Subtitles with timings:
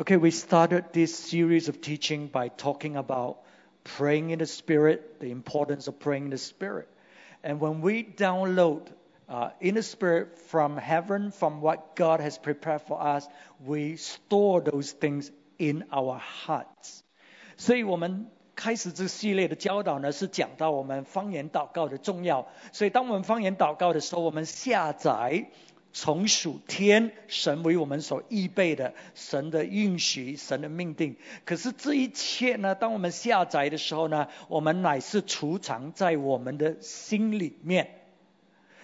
[0.00, 3.39] Okay, we started this series of teaching by talking about
[3.83, 6.87] praying in the Spirit, the importance of praying in the Spirit.
[7.43, 8.87] And when we download
[9.27, 13.27] uh, in the Spirit from heaven, from what God has prepared for us,
[13.63, 17.03] we store those things in our hearts.
[17.57, 22.47] 所以我们开始这系列的教导呢，是讲到我们方言祷告的重要。
[22.71, 25.51] 所以当我们方言祷告的时候，我们下载
[25.93, 31.17] 从属天神为我们所预备的神的应许、神的命定。
[31.45, 37.89] 可是这一切呢，当我们下载的时候呢，我们乃是储藏在我们的心里面。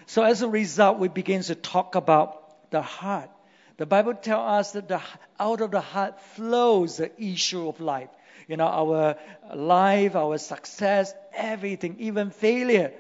[0.05, 2.31] So as a result, we begin to talk about
[2.69, 3.29] the heart.
[3.77, 5.01] The Bible tells us that the,
[5.37, 8.09] out of the heart flows the issue of life.
[8.47, 9.17] You know, our
[9.53, 12.93] life, our success, everything, even failure,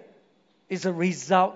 [0.69, 1.55] is a result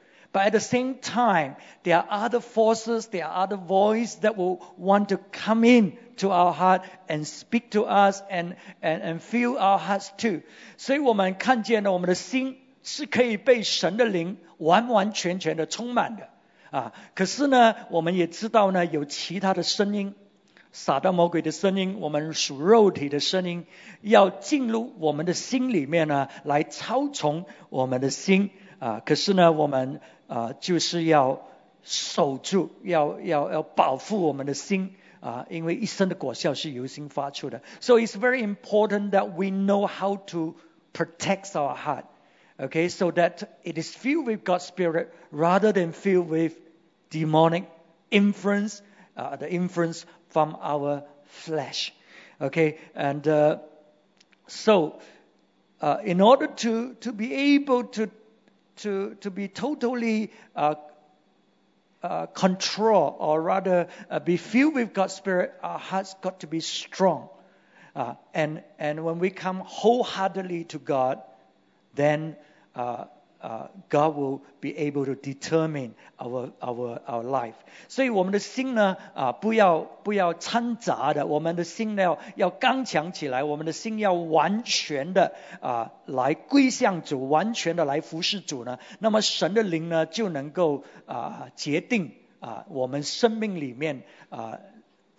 [0.33, 4.59] But at the same time, there are other forces, there are other voices that will
[4.77, 9.57] want to come in to our heart and speak to us and, and, and fill
[9.57, 10.41] our hearts too.
[10.77, 16.29] 所以我们看见了我们的心是可以被神的灵完完全全的充满的
[16.69, 16.93] 啊。
[17.13, 20.15] 可是呢，我们也知道呢，有其他的声音，
[20.71, 23.65] 撒旦魔鬼的声音，我们属肉体的声音，
[23.99, 29.01] 要进入我们的心里面呢，来操纵我们的心啊。
[29.05, 29.99] 可是呢，我们
[30.30, 31.46] 啊，就是要
[31.82, 37.62] 守住，要要要保护我们的心啊，因为一生的果效是由心发出的。
[37.80, 40.56] So it's very important that we know how to
[40.92, 42.04] protect our heart,
[42.58, 46.54] okay, so that it is filled with God's Spirit rather than filled with
[47.10, 47.64] demonic
[48.10, 48.82] influence,
[49.16, 51.92] uh, the influence from our flesh,
[52.40, 53.58] okay, and uh,
[54.48, 55.00] so
[55.80, 58.08] uh, in order to to be able to
[58.81, 60.75] to, to be totally uh,
[62.03, 66.59] uh, control or rather uh, be filled with God's Spirit, our hearts got to be
[66.59, 67.29] strong.
[67.95, 71.21] Uh, and, and when we come wholeheartedly to God,
[71.93, 72.35] then
[73.41, 77.55] uh, God will be able to determine our our our life。
[77.87, 88.79] 所以我们的心呢啊，不要不要掺杂的，我们的心呢要要刚强起来，我们的心要完全的啊来归向主，完全的来服侍主呢。
[88.99, 94.59] 那么神的灵呢就能够啊决定啊我们生命里面啊。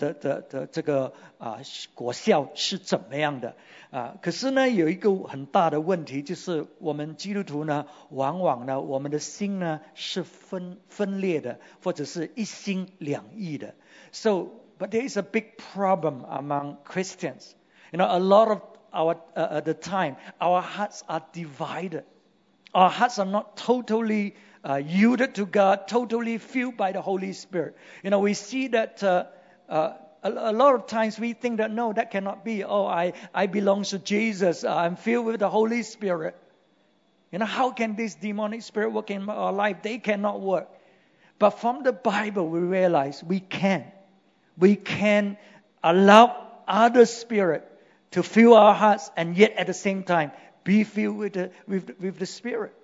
[0.01, 1.59] 的的的这个啊
[1.95, 3.55] 果效是怎么样的
[3.89, 4.15] 啊？
[4.21, 13.73] 可是呢，有一个很大的问题，就是我们基督徒呢，往往呢，我们的心呢是分分裂的，或者是一心两意的。
[14.11, 17.55] So, but there is a big problem among Christians.
[17.91, 18.59] You know, a lot of
[18.91, 22.03] our uh, at the time, our hearts are divided.
[22.71, 27.75] Our hearts are not totally uh, yielded to God, totally filled by the Holy Spirit.
[28.03, 29.01] You know, we see that.
[29.01, 29.23] Uh,
[29.72, 32.62] uh, a, a, lot of times we think that no, that cannot be.
[32.62, 34.64] Oh, I, I belong to Jesus.
[34.64, 36.36] I'm filled with the Holy Spirit.
[37.32, 39.78] You know, how can this demonic spirit work in our life?
[39.82, 40.68] They cannot work.
[41.38, 43.90] But from the Bible, we realize we can.
[44.58, 45.38] We can
[45.82, 47.66] allow other spirit
[48.10, 50.32] to fill our hearts and yet at the same time
[50.64, 52.74] be filled with the, with, with the Spirit.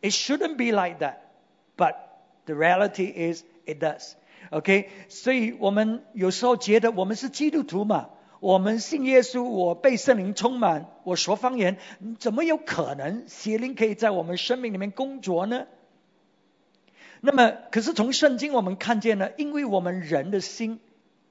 [0.00, 1.32] It shouldn't be like that.
[1.76, 1.96] But
[2.46, 4.14] the reality is it does.
[4.50, 8.10] OK，所以我们有时候觉得我们是基督徒嘛，
[8.40, 11.76] 我们信耶稣，我被圣灵充满，我说方言，
[12.18, 15.66] 怎么有可能邪灵可以在我们生命里面工作呢？
[17.20, 20.80] 那么，可是从圣经我们看见了，因为我们人的心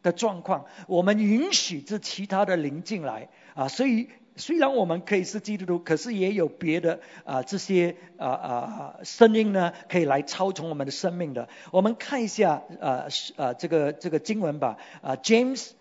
[0.04, 4.10] 的状况，我们允许这其他的灵进来啊，所以。
[4.38, 11.50] 虽然我们可以是基督徒，可是也有别的啊这些啊啊声音呢，可以来操纵我们的生命的。
[11.72, 15.72] 我们看一下啊啊这个这个经文吧啊，James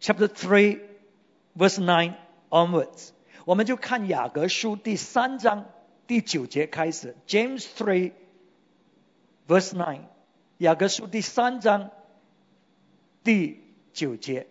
[0.00, 0.80] chapter three
[1.56, 2.14] verse nine
[2.48, 3.10] onwards，
[3.44, 5.66] 我们就看雅各书第三章
[6.06, 8.12] 第九节开始，James three
[9.48, 10.02] verse nine，
[10.58, 11.90] 雅各书第三章
[13.24, 13.60] 第
[13.92, 14.46] 九节。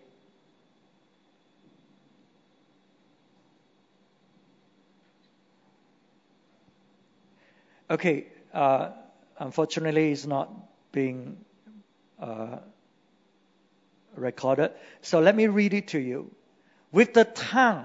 [7.88, 8.90] Okay, uh,
[9.38, 10.50] unfortunately, it's not
[10.90, 11.36] being
[12.20, 12.58] uh,
[14.16, 14.72] recorded.
[15.02, 16.34] So let me read it to you.
[16.90, 17.84] With the tongue,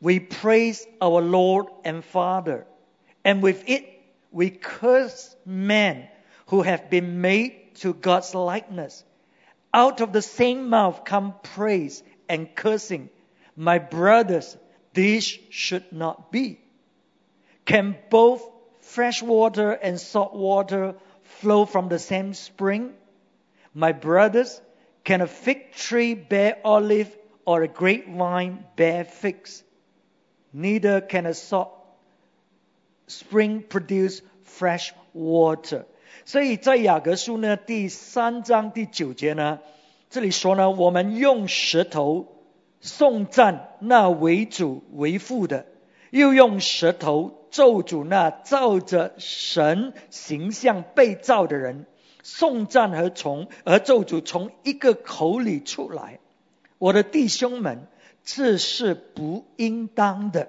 [0.00, 2.66] we praise our Lord and Father,
[3.24, 3.84] and with it
[4.30, 6.08] we curse men
[6.46, 9.04] who have been made to God's likeness.
[9.74, 13.10] Out of the same mouth come praise and cursing.
[13.56, 14.56] My brothers,
[14.94, 16.60] this should not be.
[17.64, 18.48] Can both
[18.85, 22.91] fresh water and salt water flow from the same spring?
[23.73, 24.61] My brothers,
[25.03, 27.09] can a fig tree bear olive
[27.45, 29.63] or a grapevine bear figs?
[30.53, 31.69] Neither can a salt
[33.07, 35.85] spring produce fresh water.
[36.25, 39.59] 所以在雅各书呢第三章第九节呢，
[40.09, 42.27] 这里说呢，我们用舌头
[42.81, 45.65] 颂赞那为主为父的，
[46.09, 51.86] 又用舌头 咒诅那照着神形象被造的人。
[52.22, 56.18] 颂赞和从而咒诅从一个口里出来，
[56.76, 57.86] 我的弟兄们，
[58.24, 60.48] 这是不应当的。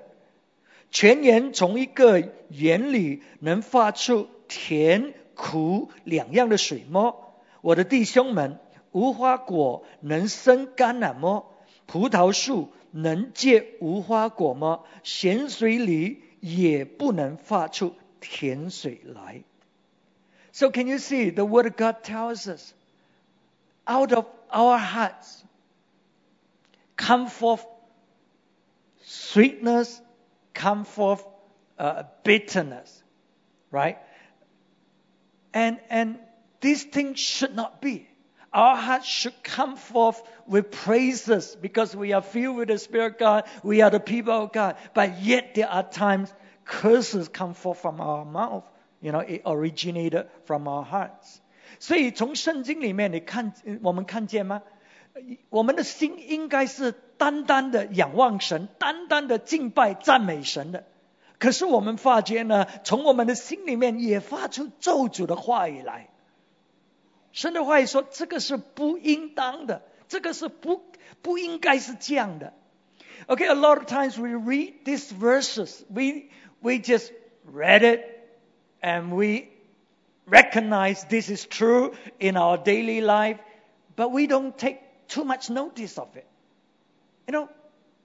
[0.92, 7.31] 泉源从一个眼里能发出甜苦两样的水么？
[7.62, 8.60] 我的弟兄们，
[8.92, 11.45] 无花果能生橄榄么？
[11.86, 14.83] 葡萄树能结无花果么？
[15.03, 19.44] 咸水里也不能发出甜水来。
[20.52, 22.75] So can you see the word of God tells us
[23.87, 25.44] out of our hearts
[26.96, 27.64] come forth
[29.02, 30.00] sweetness,
[30.54, 31.25] come forth
[31.78, 33.02] uh, bitterness,
[33.70, 33.99] right?
[35.54, 36.19] And and
[36.60, 38.06] these things should not be.
[38.52, 43.19] Our hearts should come forth with praises because we are filled with the Spirit of
[43.19, 43.44] God.
[43.62, 44.76] We are the people of God.
[44.93, 46.31] But yet there are times
[46.66, 48.64] curses come forth from our mouth.
[49.00, 51.40] You know, it originated from our hearts.
[51.78, 54.62] 所以从圣经里面，你看我们看见吗？
[55.49, 60.84] 我们的心应该是单单的仰望神，单单的敬拜赞美神的。
[61.38, 66.10] 可是我们发觉呢，从我们的心里面也发出咒诅的话语来。
[67.37, 70.82] 神的话语说，这个是不应当的，这个是不
[71.22, 72.52] 不应该是这样的。
[73.26, 77.12] Okay, a lot of times we read these verses, we we just
[77.46, 78.00] read it
[78.82, 79.49] and we
[80.26, 83.38] recognize this is true in our daily life,
[83.96, 84.78] but we don't take
[85.08, 86.26] too much notice of it.
[87.26, 87.49] You know,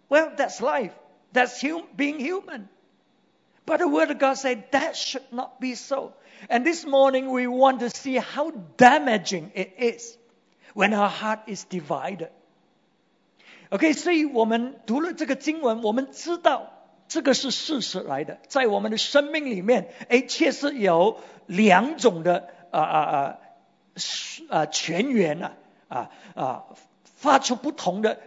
[0.09, 0.93] well, that's life.
[1.33, 2.69] That's hum- being human.
[3.65, 6.13] But the Word of God said that should not be so.
[6.48, 10.16] And this morning we want to see how damaging it is
[10.74, 12.30] when our heart is divided.
[13.70, 16.70] OK，所以我们读了这个经文，我们知道
[17.08, 23.38] 这个是事实来的，在我们的生命里面，哎，确实有两种的啊啊啊
[24.48, 25.52] 啊泉源啊
[25.88, 26.64] 啊啊
[27.16, 28.18] 发出不同的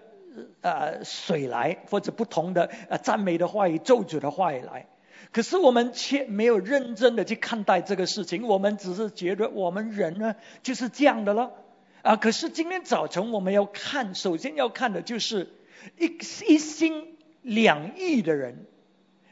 [0.62, 4.88] 呃水来，或者不同的呃赞美的话语、咒诅的话语来。
[5.32, 11.52] 可是我们却没有认真的去看待这个事情，我们只是觉得我们人呢就是这样的了
[12.02, 12.16] 啊。
[12.16, 15.54] 可是今天早晨我们要看，首先要看的就是
[15.98, 16.18] 一
[16.48, 18.66] 一心两意的人。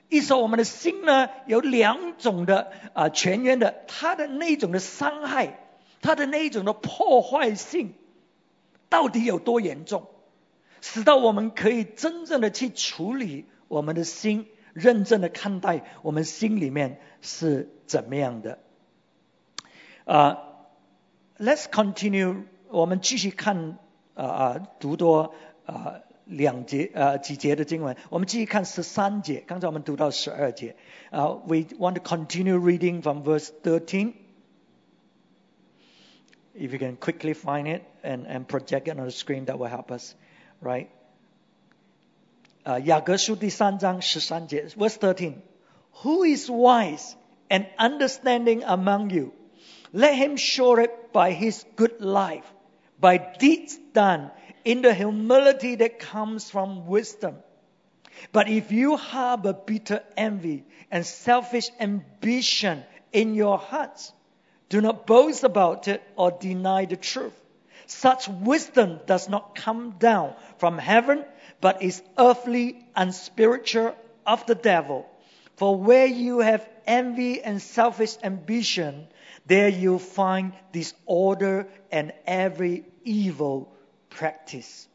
[0.10, 5.60] 意思我们的心呢有两种的啊泉源的，它的那种的伤害，
[6.02, 7.94] 它的那一种的破坏性，
[8.90, 10.06] 到底有多严重，
[10.82, 18.59] 使到我们可以真正的去处理我们的心，认真的看待我们心里面是怎么样的。
[20.05, 20.39] 啊，
[21.39, 23.79] Let's continue，我们继续看
[24.15, 26.01] 啊啊读多啊。
[26.31, 29.43] 两节呃几节的经文，我们继续看十三节。
[29.47, 30.77] 刚才我们读到十二节。
[31.11, 34.13] 啊，We want to continue reading from verse thirteen.
[36.55, 39.71] If you can quickly find it and and project it on the screen, that will
[39.71, 40.15] help us,
[40.61, 40.89] right?
[42.63, 45.37] 啊，雅各书第三章十三节，verse thirteen.
[46.03, 47.15] Who is wise
[47.49, 49.33] and understanding among you?
[49.93, 52.45] Let him show it by his good life,
[53.01, 54.31] by deeds done
[54.65, 57.37] in the humility that comes from wisdom.
[58.33, 64.13] But if you harbor bitter envy and selfish ambition in your hearts,
[64.69, 67.33] do not boast about it or deny the truth.
[67.87, 71.25] Such wisdom does not come down from heaven,
[71.64, 75.06] but is earthly and spiritual of the devil.
[75.56, 79.08] For where you have envy and selfish ambition,
[79.48, 83.68] there you find disorder and every evil
[84.10, 84.88] practice。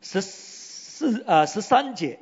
[0.00, 2.20] 十四啊十三节，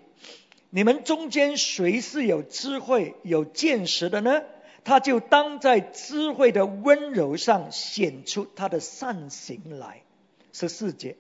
[0.71, 4.43] 你们中间谁是有智慧、有见识的呢？
[4.83, 10.03] 他就当在智慧的温柔上显出他的善行来。
[10.53, 11.17] 十四节，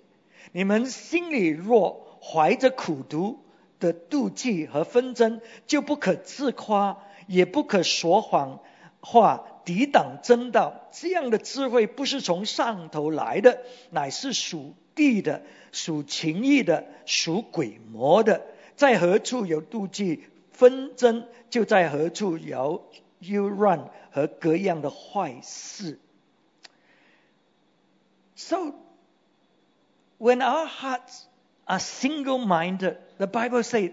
[0.51, 3.39] 你们心里若怀着苦毒，
[3.79, 8.61] 的妒忌和纷争，就不可自夸，也不可说谎
[9.01, 10.89] 话，抵挡真道。
[10.93, 18.43] 这样的智慧不是从上头来的，乃是属地的、属情义的、属鬼魔的。
[18.77, 22.89] 在何处有妒忌纷争，就在何处有
[23.21, 25.99] 幽乱和各样的坏事。
[28.35, 28.75] So,
[30.23, 31.27] when our hearts
[31.67, 33.91] are single minded, the Bible says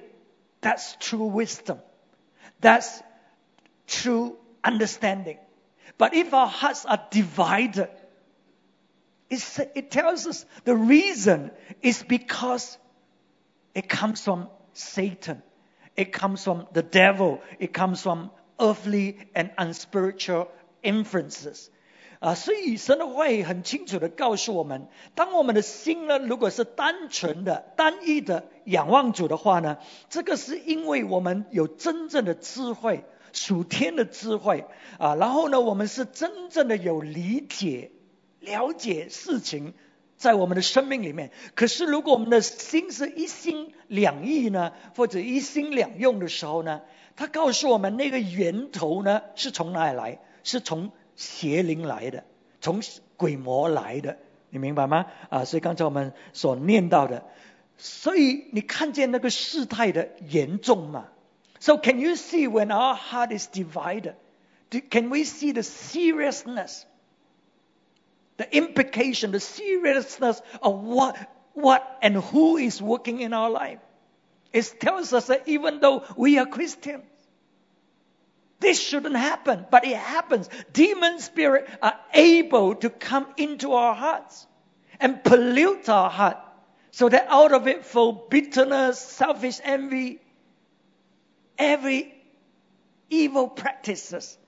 [0.61, 1.79] that's true wisdom.
[2.61, 3.01] That's
[3.87, 5.39] true understanding.
[5.97, 7.89] But if our hearts are divided,
[9.31, 11.49] it tells us the reason
[11.81, 12.77] is because
[13.73, 15.41] it comes from Satan.
[15.97, 17.41] It comes from the devil.
[17.57, 20.51] It comes from earthly and unspiritual
[20.83, 21.71] influences.
[22.19, 29.77] 啊，所以神的话语很清楚的告诉我们，当我们的心呢，如果是单纯的、单一的仰望主的话呢，
[30.09, 34.65] 这个是因为我们有真正的智慧，属天的智慧
[34.97, 37.91] 啊，然后呢，我们是真正的有理解、
[38.41, 39.73] 了解事情
[40.17, 41.31] 在我们的生命里面。
[41.55, 46.81] 可是如果我们的心是一心两意呢，或者一心两用的时候呢，
[47.15, 50.19] 他告诉我们那个源头呢是从哪里来？
[50.41, 52.24] 是从邪灵来的，
[52.60, 52.80] 从
[53.16, 54.18] 鬼魔来的，
[54.50, 55.06] 你明白吗？
[55.30, 57.24] 啊，所以刚才我们所念到的，
[57.78, 61.08] 所以你看见那个事态的严重吗？
[61.60, 64.14] So can you see when our heart is divided?
[64.90, 66.84] Can we see the seriousness,
[68.36, 71.16] the implication, the seriousness of what,
[71.54, 73.78] what and who is working in our life?
[74.52, 77.04] It tells us that even though we are Christians,
[78.60, 80.48] this shouldn't happen, but it happens.
[80.72, 84.46] Demon spirits are able to come into our hearts
[84.98, 86.38] and pollute our heart
[86.90, 90.20] so that out of it flow bitterness, selfish envy,
[91.58, 92.14] every
[93.10, 94.38] evil practices,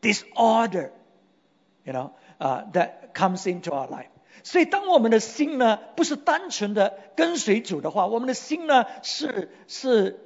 [0.00, 0.90] disorder,
[1.86, 4.08] you know, uh, that comes into our life.
[4.42, 10.18] 所以，当我们的心呢，不是单纯的跟随主的话，我们的心呢，是是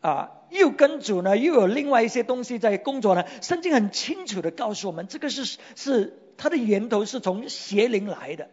[0.00, 0.35] 啊。
[0.49, 3.25] 又跟主呢，又有另外一些东西在工作呢。
[3.41, 8.49] 圣经很清楚的告诉我们，这个是是它的源头是从邪灵来的。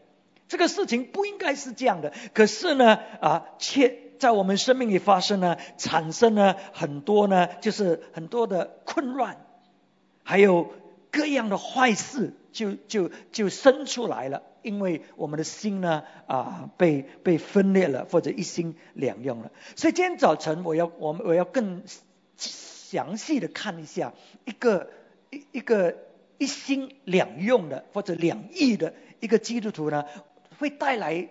[0.48, 9.38] 这个事情不应该是这样的，可是呢，啊，却在我们生命里发生呢，产生了很多呢，就是很多的混乱，
[10.22, 10.72] 还有
[11.10, 14.42] 各样的坏事，就就就生出来了。
[14.64, 19.52] 因为我们的心呢啊被被分裂了，或者一心两用了。
[19.76, 21.82] 所以今天早晨我要我我要更
[22.36, 24.12] 详细的看一下
[24.44, 24.90] 一个
[25.30, 25.96] 一一个
[26.38, 30.04] 一心两用的或者两意的一个基督徒呢，
[30.58, 31.28] 会带来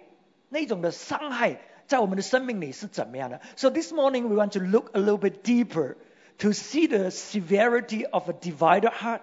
[0.50, 3.42] 那种的伤害在我们的生命里是怎么样的。
[3.56, 5.96] So this morning we want to look a little bit deeper
[6.38, 9.22] to see the severity of a divided heart.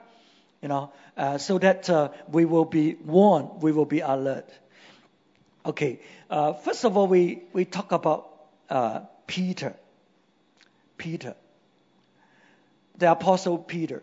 [0.62, 4.48] You know, uh, so that uh, we will be warned, we will be alert.
[5.64, 8.30] Okay, uh, first of all, we, we talk about
[8.68, 9.74] uh, Peter.
[11.00, 11.34] Peter,
[12.98, 14.02] the Apostle Peter.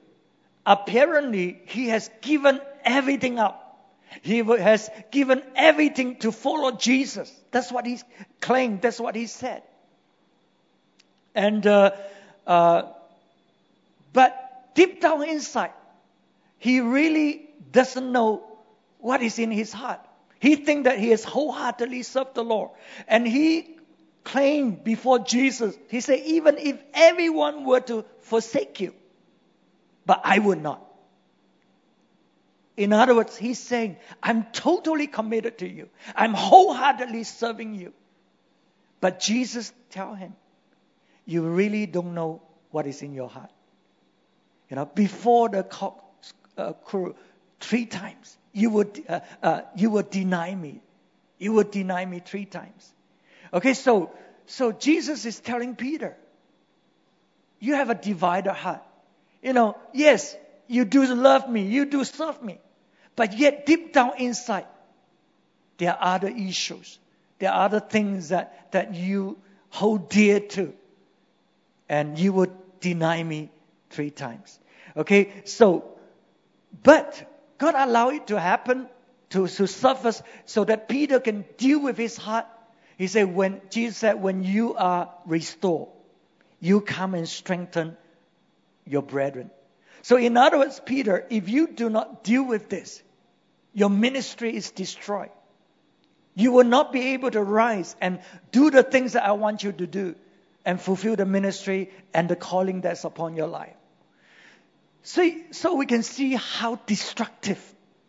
[0.65, 3.63] Apparently, he has given everything up.
[4.23, 7.31] He has given everything to follow Jesus.
[7.51, 7.99] That's what he
[8.41, 8.81] claimed.
[8.81, 9.61] That's what he said.
[11.35, 11.91] And uh,
[12.47, 12.81] uh,
[14.11, 15.73] but deep down inside,
[16.59, 18.43] he really doesn't know
[18.99, 20.01] what is in his heart.
[20.39, 22.71] He thinks that he has wholeheartedly served the Lord.
[23.07, 23.77] And he
[24.23, 28.93] claimed before Jesus, he said, even if everyone were to forsake you,
[30.05, 30.83] but I would not.
[32.75, 35.89] In other words, he's saying, I'm totally committed to you.
[36.15, 37.93] I'm wholeheartedly serving you.
[39.01, 40.35] But Jesus tell him,
[41.25, 43.51] you really don't know what is in your heart.
[44.69, 46.03] You know, before the cock
[46.57, 46.73] uh,
[47.59, 48.37] three times.
[48.53, 50.81] You would, uh, uh, you would deny me.
[51.37, 52.93] You would deny me three times.
[53.53, 54.11] Okay, so,
[54.47, 56.17] so Jesus is telling Peter,
[57.59, 58.83] you have a divided heart.
[59.41, 60.35] You know, yes,
[60.67, 62.59] you do love me, you do serve me,
[63.15, 64.65] but yet deep down inside,
[65.77, 66.99] there are other issues.
[67.39, 69.37] There are other things that, that you
[69.69, 70.73] hold dear to.
[71.87, 73.49] And you would deny me
[73.89, 74.59] three times.
[74.95, 75.96] Okay, so
[76.83, 78.87] but God allowed it to happen
[79.29, 82.45] to, to surface so that Peter can deal with his heart.
[82.97, 85.89] He said, when Jesus said, when you are restored,
[86.59, 87.97] you come and strengthen
[88.85, 89.51] your brethren.
[90.01, 93.01] So in other words, Peter, if you do not deal with this,
[93.73, 95.29] your ministry is destroyed.
[96.33, 98.19] You will not be able to rise and
[98.51, 100.15] do the things that I want you to do
[100.65, 103.75] and fulfill the ministry and the calling that's upon your life.
[105.03, 107.59] So, so we can see how destructive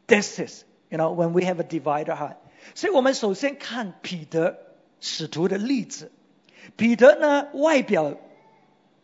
[0.06, 2.36] this is, you know, when we have a divided heart.
[2.74, 4.58] 所以我们首先看彼得
[5.00, 6.10] 使徒的例子。
[6.76, 8.16] 彼得呢，外表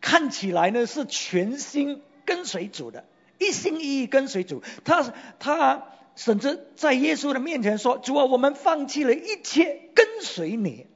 [0.01, 3.05] 看起来呢是全心跟随主的，
[3.39, 4.61] 一心一意跟随主。
[4.83, 10.87] 他他甚至在耶稣的面前说：“主啊，我们放弃了一切跟随你。”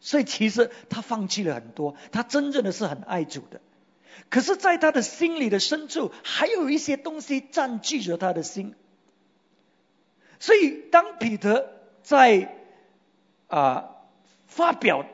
[0.00, 3.60] 所以其实他放弃了很多，他真正的是很爱主的。
[4.30, 8.74] 可是，在他的心里的深处，还有一些东西占据着他的心。
[10.38, 11.72] 所以，当彼得
[12.02, 12.54] 在
[13.46, 13.90] 啊
[14.46, 15.06] 发表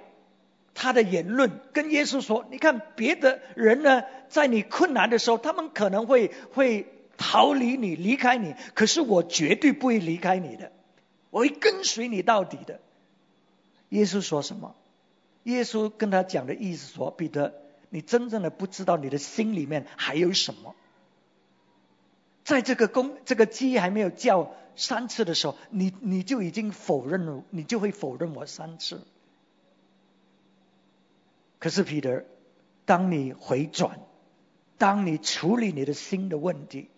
[0.74, 10.72] 他的言论，跟耶稣说：“你看，别的人呢，在你困难的时候，他们可能会会。”逃离你，离开你，可是我绝对不会离开你的，
[11.30, 12.80] 我会跟随你到底的。
[13.90, 14.74] 耶稣说什么？
[15.44, 17.54] 耶稣跟他讲的意思说：彼得，
[17.94, 20.74] 你真正的不知道你的心里面还有什么。
[22.42, 29.00] 在这个公这个鸡还没有叫三次的时候，你你就已经否认了，你就会否认我三次。
[31.60, 32.24] 可是彼得，
[32.84, 34.00] 当你回转，
[34.76, 36.88] 当你处理你的心的问题。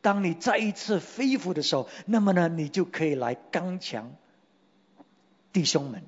[0.00, 4.16] 当你再一次恢复的时候，那么呢，你就可以来刚强
[5.52, 6.02] 弟兄们。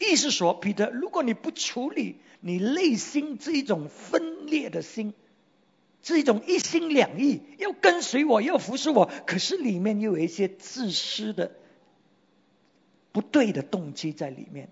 [0.00, 5.14] 意思说，彼得，如果你不处理你内心这一种分裂的心，
[6.02, 11.52] 这一种一心两意，要跟随我，要服侍我，可是里面又有一些自私的、
[13.12, 14.68] 不对的动机在里面，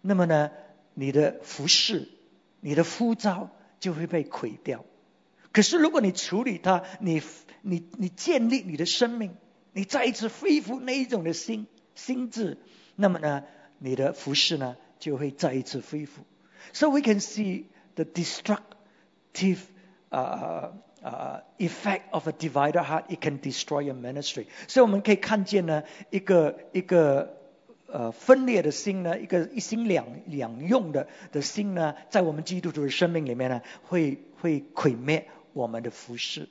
[0.00, 0.52] 那么呢，
[0.94, 2.08] 你的服侍、
[2.60, 3.50] 你的呼召
[3.80, 4.84] 就会被毁掉。
[5.50, 7.20] 可是，如果你处理它，你
[7.62, 9.34] 你你建立你的生命，
[9.72, 12.56] 你再一次恢复那一种的心心智，
[12.94, 13.42] 那么呢，
[13.78, 16.23] 你的服饰呢就会再一次恢复。
[16.71, 19.59] So we can see the destructive
[20.09, 20.71] uh
[21.03, 23.05] uh effect of a divided heart.
[23.09, 24.47] It can destroy your ministry.
[24.67, 27.37] 所以我们可以看见呢，一个一个
[27.87, 35.27] 呃分裂的心呢，一个一心两两用的的心呢，在我们基督徒的生命里面呢，会会毁灭。
[35.53, 36.49] 我们的服饰。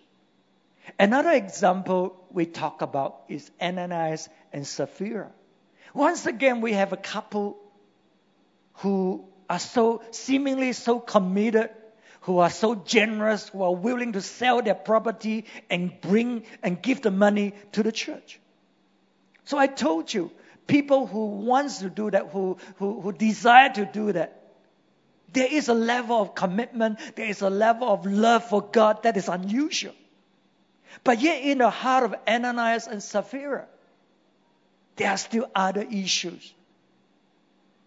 [0.96, 5.33] Another example we talk about is Ananias and Sapphira.
[5.92, 7.57] Once again, we have a couple
[8.77, 11.69] who are so seemingly so committed,
[12.21, 17.01] who are so generous, who are willing to sell their property and bring and give
[17.01, 18.39] the money to the church.
[19.45, 20.31] So I told you,
[20.67, 24.41] people who wants to do that, who, who, who desire to do that,
[25.31, 29.17] there is a level of commitment, there is a level of love for God that
[29.17, 29.95] is unusual.
[31.03, 33.67] But yet, in the heart of Ananias and Sapphira,
[34.95, 36.53] there are still other issues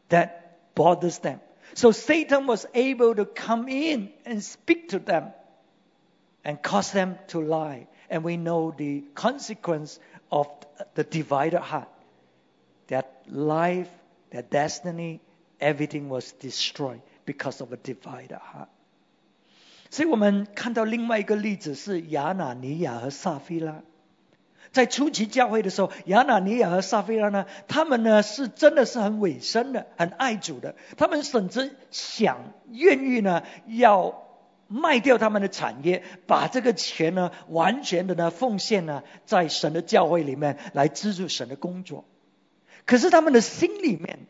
[0.09, 0.40] that
[0.76, 1.40] bothers them.
[1.74, 5.34] So Satan was able to come in and speak to them
[6.44, 7.88] and cause them to lie.
[8.10, 10.00] And we know the consequence
[10.32, 10.48] of
[10.94, 11.90] the divided heart.
[12.88, 13.90] Their life,
[14.30, 15.22] their destiny,
[15.60, 18.70] everything was destroyed because of a divided heart.
[19.90, 23.82] 所以我们看到另外一个例子是亚拿尼亚和撒菲拉。
[24.73, 30.75] 在初期教会的时候，亚纳尼亚和撒菲拉呢，他们呢是真的是很委身的，很爱主的。
[30.97, 34.23] 他们甚至想愿意呢，要
[34.69, 42.05] 卖掉他们的产业，把这个钱呢，完全的呢奉献呢，在神的教会里面来资助神的工作。
[42.87, 44.21] 可是他们的心里面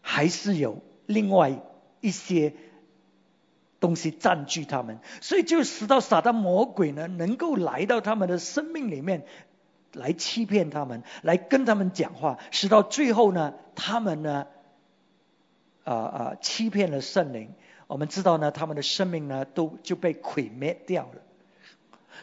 [0.00, 1.60] 还是有另外。
[2.00, 2.52] 一些
[3.84, 9.26] 东西占据他们，所以就使到撒旦魔鬼呢，能够来到他们的生命里面，
[9.92, 14.46] 来欺骗他们，来跟他们讲话，使到最后呢，他们呢，
[15.84, 17.50] 啊啊，欺骗了圣灵。
[17.86, 21.20] 我们知道呢，他们的生命呢，都就被毁灭掉了。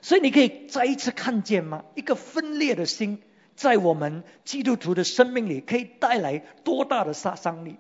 [0.02, 1.86] 所以你可以再一次看见吗？
[1.94, 3.22] 一个分裂的心，
[3.56, 7.78] 在我们基督徒的生命里，可以带来多大的杀伤力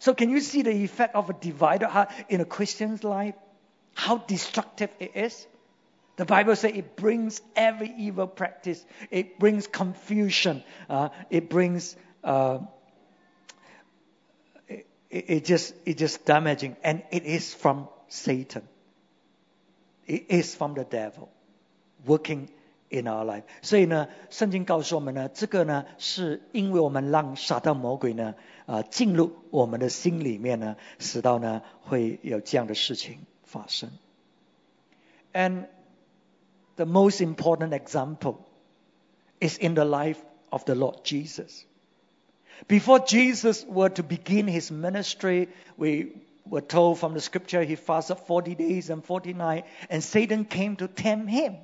[0.00, 3.34] ？So can you see the effect of a divided heart in a Christian's life?
[3.94, 5.46] How destructive it is?
[6.16, 8.84] The Bible says it brings every evil practice.
[9.10, 10.62] It brings confusion.
[10.88, 12.58] Uh, it brings uh,
[14.68, 18.62] it, it just it just damaging, and it is from Satan.
[20.06, 21.30] It is from the devil
[22.06, 22.50] working
[22.89, 23.43] in our life.
[23.61, 33.89] 所以呢，圣经告诉我们呢，这个呢，是因为我们让撒旦魔鬼呢，啊，进入我们的心里面呢，使到呢会有这样的事情发生。
[35.33, 35.65] And
[36.75, 38.37] the most important example
[39.39, 40.19] is in the life
[40.49, 41.65] of the Lord Jesus.
[42.69, 46.13] Before Jesus were to begin his ministry, we
[46.49, 50.77] were told from the scripture he fasted 40 days and 40 nights, and Satan came
[50.77, 51.57] to tempt him.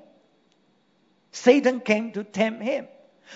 [1.32, 2.86] Satan came to tempt him.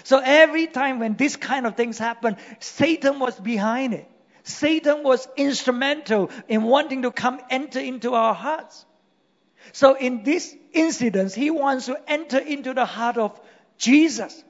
[0.04, 4.08] So every time when this kind of things happen, Satan was behind it.
[4.42, 8.84] Satan was instrumental in wanting to come enter into our hearts.
[9.72, 13.38] So in this incident, he wants to enter into the heart of
[13.76, 14.42] Jesus.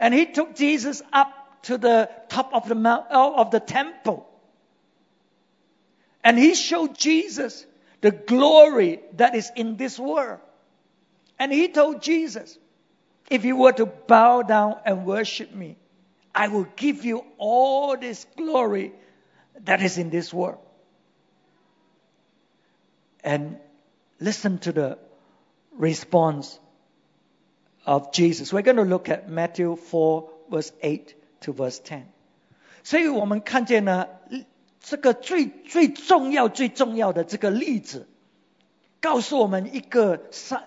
[0.00, 4.28] And he took Jesus up to the top of the mount, uh, of the temple.
[6.22, 7.66] And he showed Jesus
[8.00, 10.40] the glory that is in this world.
[11.38, 12.58] And he told Jesus,
[13.29, 15.77] if you were to bow down and worship me,
[16.33, 18.93] I will give you all this glory
[19.65, 20.59] that is in this world.
[23.23, 23.57] And
[24.19, 24.97] listen to the
[25.77, 26.57] response
[27.85, 28.53] of Jesus.
[28.53, 32.05] We're going to look at Matthew 4, verse 8 to verse 10.
[32.83, 34.07] 所以我们看见呢，
[34.79, 38.07] 这个最最重要、最重要的这个例子，
[39.01, 40.63] 告诉我们一个伤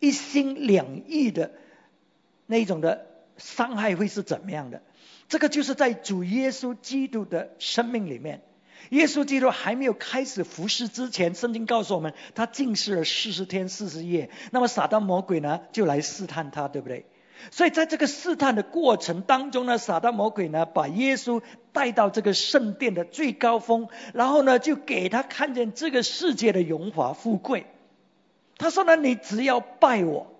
[0.00, 1.52] 一心两意的
[2.49, 3.05] 那种的
[3.37, 4.81] 伤害会是怎么样的。
[5.27, 8.41] 这个就是在主耶稣基督的生命里面，
[8.89, 14.31] 耶稣基督还没有开始服侍之前，圣经告诉我们，他进食了四十天四十夜。
[14.49, 17.05] 那么撒旦魔鬼呢，就来试探他，对不对？
[17.51, 27.67] 所以在这个试探的过程当中呢，撒旦魔鬼呢，把耶稣带到这个圣殿的最高峰，然后呢，就给他看见这个世界的荣华富贵。
[28.57, 30.38] 他说呢，你只要拜我，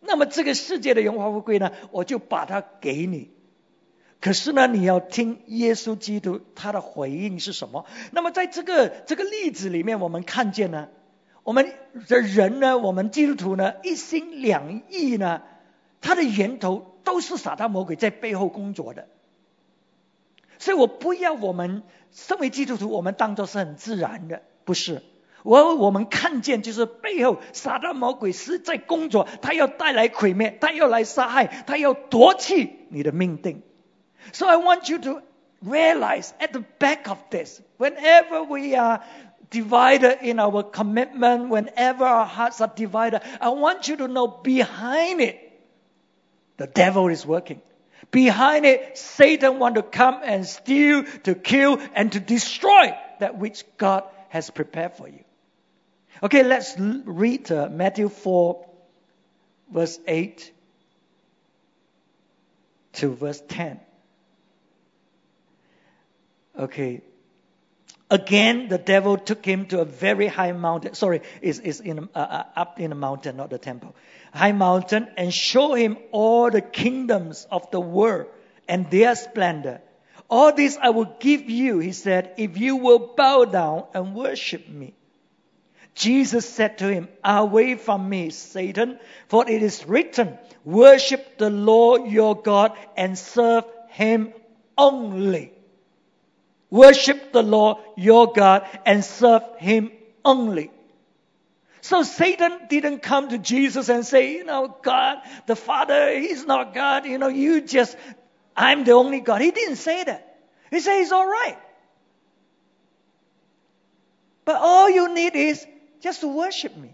[0.00, 3.30] 那么这个世界的荣华富贵呢，我就把它给你。
[4.20, 7.86] 可是呢，你要听耶稣基督他的回应是什么？
[8.10, 10.88] 那么在这个这个例子里面，我们看见呢，
[11.44, 11.72] 我们
[12.08, 15.42] 的人呢，我们基督徒呢，一心两意呢，
[16.00, 19.06] 他的源头都是撒旦魔鬼在背后工作的。
[20.58, 25.02] 所以我不要我们身为基督徒，我们当做是很自然的，不是。
[25.43, 33.61] 我我们看见就是背后撒旦魔鬼是在工作，他要带来毁灭，他要来杀害，他要夺去你的命定。
[34.31, 35.21] So I want you to
[35.61, 39.01] realize at the back of this, whenever we are
[39.49, 45.19] divided in our commitment, whenever our hearts are divided, I want you to know behind
[45.19, 45.37] it,
[46.55, 47.61] the devil is working.
[48.11, 53.65] Behind it, Satan want to come and steal, to kill, and to destroy that which
[53.77, 55.23] God has prepared for you.
[56.22, 58.66] Okay, let's read uh, Matthew 4,
[59.72, 60.52] verse 8
[62.94, 63.80] to verse 10.
[66.58, 67.02] Okay.
[68.10, 70.94] Again, the devil took him to a very high mountain.
[70.94, 73.94] Sorry, it's, it's in, uh, uh, up in a mountain, not the temple.
[74.32, 78.26] High mountain, and show him all the kingdoms of the world
[78.66, 79.82] and their splendor.
[80.30, 84.68] All this I will give you, he said, if you will bow down and worship
[84.68, 84.94] me.
[85.94, 88.98] Jesus said to him, Away from me, Satan,
[89.28, 94.32] for it is written, Worship the Lord your God and serve him
[94.76, 95.52] only.
[96.70, 99.90] Worship the Lord your God and serve Him
[100.24, 100.70] only.
[101.80, 106.74] So Satan didn't come to Jesus and say, you know, God, the Father, He's not
[106.74, 107.06] God.
[107.06, 107.96] You know, you just,
[108.56, 109.40] I'm the only God.
[109.40, 110.38] He didn't say that.
[110.70, 111.58] He said, He's all right.
[114.44, 115.66] But all you need is
[116.01, 116.93] just to worship me.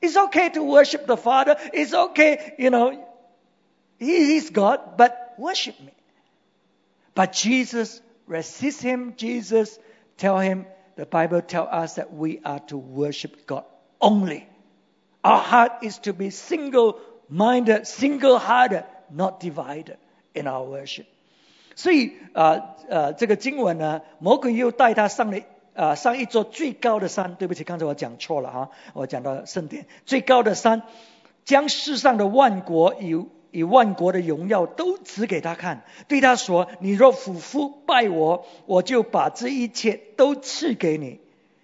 [0.00, 1.56] It's okay to worship the Father.
[1.72, 3.06] It's okay, you know,
[3.98, 5.92] he, He's God, but worship me.
[7.14, 9.78] But Jesus resist him, Jesus
[10.16, 10.66] tell him,
[10.96, 13.64] the Bible tell us that we are to worship God
[14.00, 14.46] only.
[15.22, 19.98] Our heart is to be single minded, single hearted, not divided
[20.34, 21.06] in our worship.
[21.74, 25.38] 所以啊呃这个经文呢，魔鬼又带他上了
[25.75, 27.35] 啊上一座最高的山。
[27.35, 30.81] 对不起，刚才我讲错了啊，我讲到圣殿最高的山，
[31.43, 41.19] 将世上的万国以以万国的荣耀都指给他看，对他说：“你若俯伏拜我，我就把这一切都赐给你。”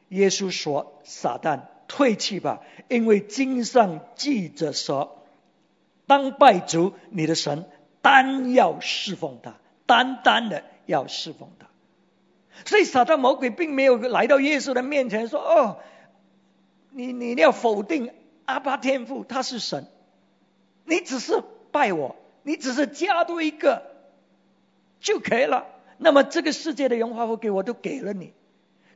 [0.09, 5.23] 耶稣说：“撒旦，退去吧，因为经上记着说，
[6.05, 7.65] 当拜主你的神，
[8.01, 11.67] 单要侍奉他，单单的要侍奉他。”
[12.65, 15.77] 所以撒旦魔鬼并没有来到耶稣的面前说：“哦，
[16.89, 18.11] 你你要否定
[18.45, 19.87] 阿巴天父他是神，
[20.85, 21.43] 你只是。”
[21.73, 23.83] 拜我，你只是加多一个
[24.99, 25.67] 就可以了。
[25.97, 28.33] 那么这个世界的荣华富贵我都给了你。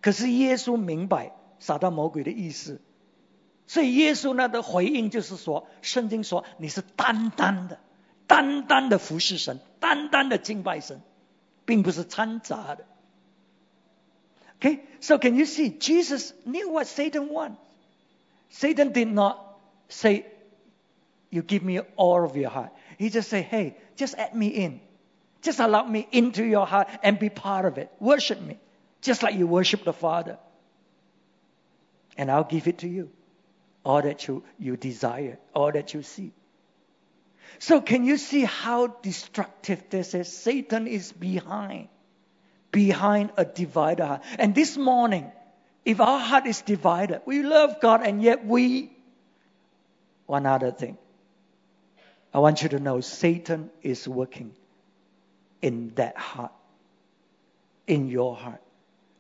[0.02, 2.82] 可是耶稣明白撒旦魔鬼的意思，
[3.66, 7.80] 所以耶稣呢的回应就是说，圣经说你是单单的，
[8.28, 11.00] 单单的服侍神，单单的敬拜神，
[11.64, 12.84] 并不是掺杂的。
[14.58, 17.60] Okay, so can you see Jesus knew what Satan wants?
[18.50, 20.26] Satan did not say,
[21.30, 24.80] "You give me all of your heart." He just said, "Hey, just add me in,
[25.42, 27.92] just allow me into your heart and be part of it.
[28.00, 28.58] Worship me,
[29.02, 30.38] just like you worship the Father,
[32.18, 33.12] and I'll give it to you,
[33.84, 36.32] all that you you desire, all that you see."
[37.60, 40.32] So can you see how destructive this is?
[40.32, 41.90] Satan is behind,
[42.76, 44.22] behind a divided heart.
[44.38, 45.32] And this morning,
[45.86, 48.92] if our heart is divided, we love God and yet we,
[50.26, 50.98] one other thing.
[52.34, 54.52] I want you to know Satan is working
[55.62, 56.52] in that heart,
[57.88, 58.62] in your heart.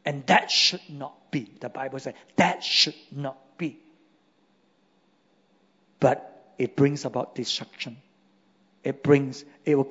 [0.03, 1.49] And that should not be.
[1.61, 3.79] The Bible says that should not be.
[6.01, 7.95] But it brings about destruction
[8.85, 9.89] it brings, it will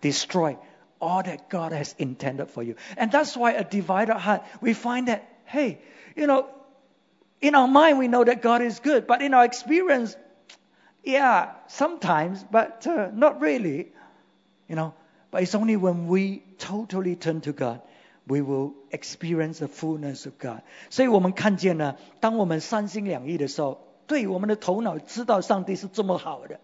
[0.00, 0.56] destroy
[1.01, 2.75] all that God has intended for you.
[2.97, 5.79] And that's why a divided heart, we find that, hey,
[6.15, 6.47] you know,
[7.39, 10.17] in our mind we know that God is good, but in our experience,
[11.03, 13.91] yeah, sometimes, but uh, not really,
[14.67, 14.93] you know.
[15.29, 17.81] But it's only when we totally turn to God,
[18.27, 20.61] we will experience the fullness of God.
[20.89, 26.59] 所以我们看见呢，当我们三心两意的时候，对我们的头脑知道上帝是这么好的。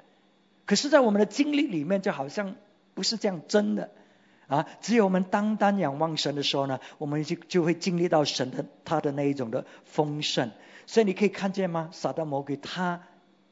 [0.65, 2.55] 可是，在我们的经历里面，就好像
[2.93, 3.91] 不是这样真的
[4.48, 4.66] 啊！
[4.80, 10.50] 只有我们单单仰望神的时候呢，我们就就会经历到神的他的那一种的丰盛。
[10.86, 11.90] 所以你可以看见吗？
[11.92, 13.02] 撒旦魔鬼他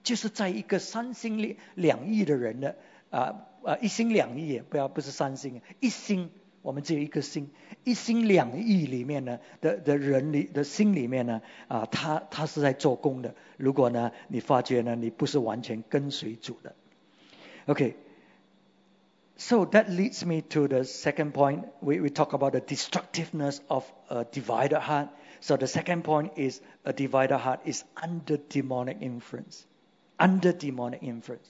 [0.02, 2.76] 就是在一个三心两两意的人的
[3.10, 6.30] 啊啊一心两意，不要不是三心，一心
[6.62, 7.50] 我们只有一个心，
[7.84, 13.34] 一心两意里面呢的的人里的心里面呢啊，他他是在做工的。
[13.58, 16.74] 如果呢你发觉呢你不是完全跟随主的。
[17.66, 17.96] ，OK
[19.36, 21.66] So that leads me to the second point.
[21.82, 25.08] We, we talk about the destructiveness of a divided heart.
[25.40, 29.66] So the second point is a divided heart is under demonic influence.
[30.18, 31.46] Under demonic influence.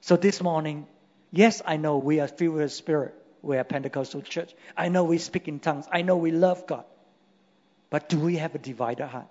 [0.00, 0.86] So this morning,
[1.32, 3.14] yes, I know we are filled with Spirit.
[3.42, 4.54] We are Pentecostal church.
[4.76, 5.86] I know we speak in tongues.
[5.90, 6.84] I know we love God.
[7.90, 9.28] But do we have a divided heart?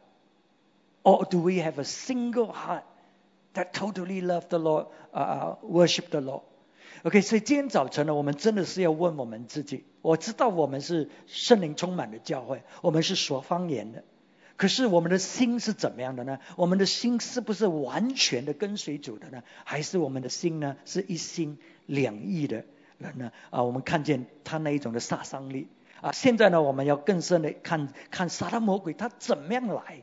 [1.06, 2.84] Or do we have a single heart
[3.54, 6.44] that totally love the Lord, uh, worship the Lord.
[7.04, 9.86] OK，所以今天早晨呢，我们真的是要问我们自己。
[10.02, 14.04] 我知道我们是圣灵充满的教会，我们是说方言的，
[14.56, 16.40] 可是我们的心是怎么样的呢？
[16.56, 19.44] 我们的心是不是完全的跟随主的呢？
[19.64, 22.66] 还是我们的心呢是一心两意的
[22.98, 23.32] 人呢？
[23.52, 25.68] 啊，我们看见他那一种的杀伤力
[26.02, 26.12] 啊！
[26.12, 30.02] 现在呢，我们要更深的看看撒旦魔鬼他怎么样来。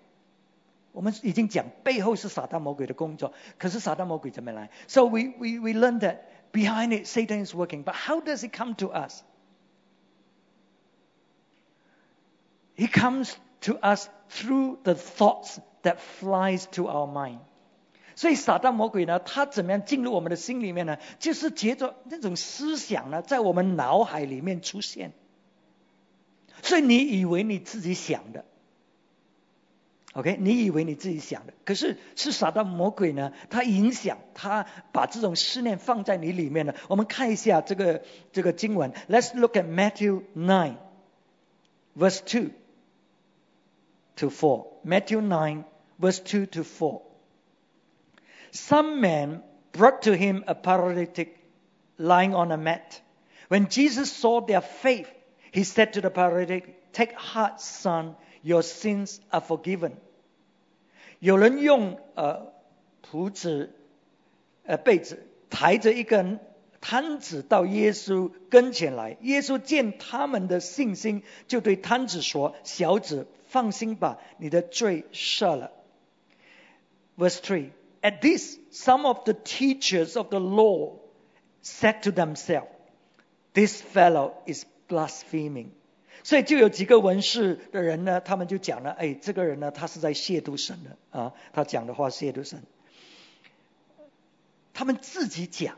[0.92, 6.18] 我们已经讲背后是撒旦魔鬼的工作，可是撒旦魔鬼怎么来？So we we we learn that
[6.54, 9.22] behind it Satan is working, but how does it come to us?
[12.76, 17.40] He comes to us through the thoughts that flies to our mind.
[18.16, 20.98] 所以撒旦魔鬼呢，他怎么样进入我们的心里面呢？
[21.18, 25.12] 就是借着那种思想呢，在我们脑海里面出现。
[26.62, 28.44] 所以你以为你自己想的。
[30.13, 33.31] OK，你以为你自己想的，可是是撒旦魔鬼呢？
[33.51, 36.73] 他影响，他把这种思念放在你里面了。
[36.87, 40.77] 我们看一下这个这个经文，Let's look at Matthew nine,
[41.95, 42.49] verse two
[44.15, 44.65] to four.
[44.83, 45.65] Matthew nine,
[45.99, 47.03] verse two to four.
[48.51, 51.37] Some men brought to him a paralytic
[51.97, 52.99] lying on a mat.
[53.47, 55.07] When Jesus saw their faith,
[55.51, 59.97] he said to the paralytic, "Take heart, son." Your sins are forgiven。
[61.24, 62.52] 有人用呃
[63.00, 63.72] 蒲子
[64.66, 66.38] 呃被子抬着一根
[66.82, 75.72] 摊子到耶稣跟前来，耶稣见他们的信心，就对摊子说：“小子，放心吧，你的罪赦了。”
[77.16, 77.70] Verse three.
[78.02, 80.98] At this, some of the teachers of the law
[81.62, 82.68] said to themselves,
[83.54, 85.68] "This fellow is blaspheming."
[86.23, 92.61] 所以就有几个文士的人呢，他们就讲了，哎，这个人呢，他是在亵渎神的啊，他讲的话亵渎神。
[94.73, 95.77] 他们自己讲，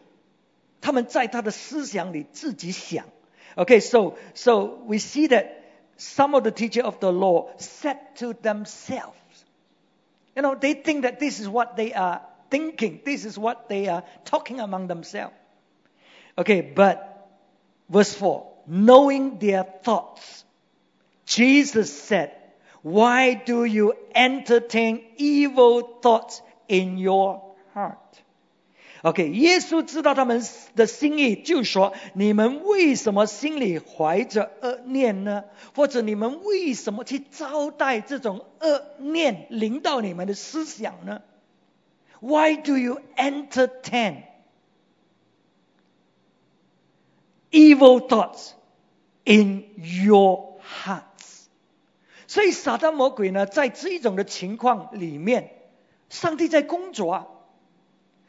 [0.82, 3.06] 他们在他的思想里自己想。
[3.56, 4.16] Okay, so
[4.86, 5.46] we see that
[5.98, 9.14] some of the teachers of the law said to themselves,
[10.36, 13.90] you know, they think that this is what they are thinking, this is what they
[13.90, 15.34] are talking among themselves.
[16.38, 17.28] Okay, but
[17.90, 20.46] verse four knowing their thoughts,
[21.26, 22.32] Jesus said,
[22.84, 27.42] Why do you entertain evil thoughts in your
[27.74, 27.98] heart?
[29.04, 30.44] OK，耶稣知道他们
[30.76, 35.44] 的心意，就说：你们为什么心里怀着恶念呢？
[35.76, 41.22] 或者你们为什么去招待这种恶念临到你们的思想呢？
[42.20, 44.24] Why do you entertain
[47.51, 48.53] evil thoughts
[49.25, 51.47] in your hearts？
[52.27, 55.53] 所以撒旦魔鬼呢，在这一种的情况里面，
[56.09, 57.27] 上帝在工作啊。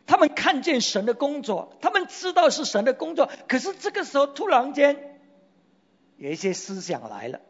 [0.05, 5.19] 他们看见神的工作，他们知道是神的工作，可是这个时候突然间
[6.15, 7.41] 有一些思想来了，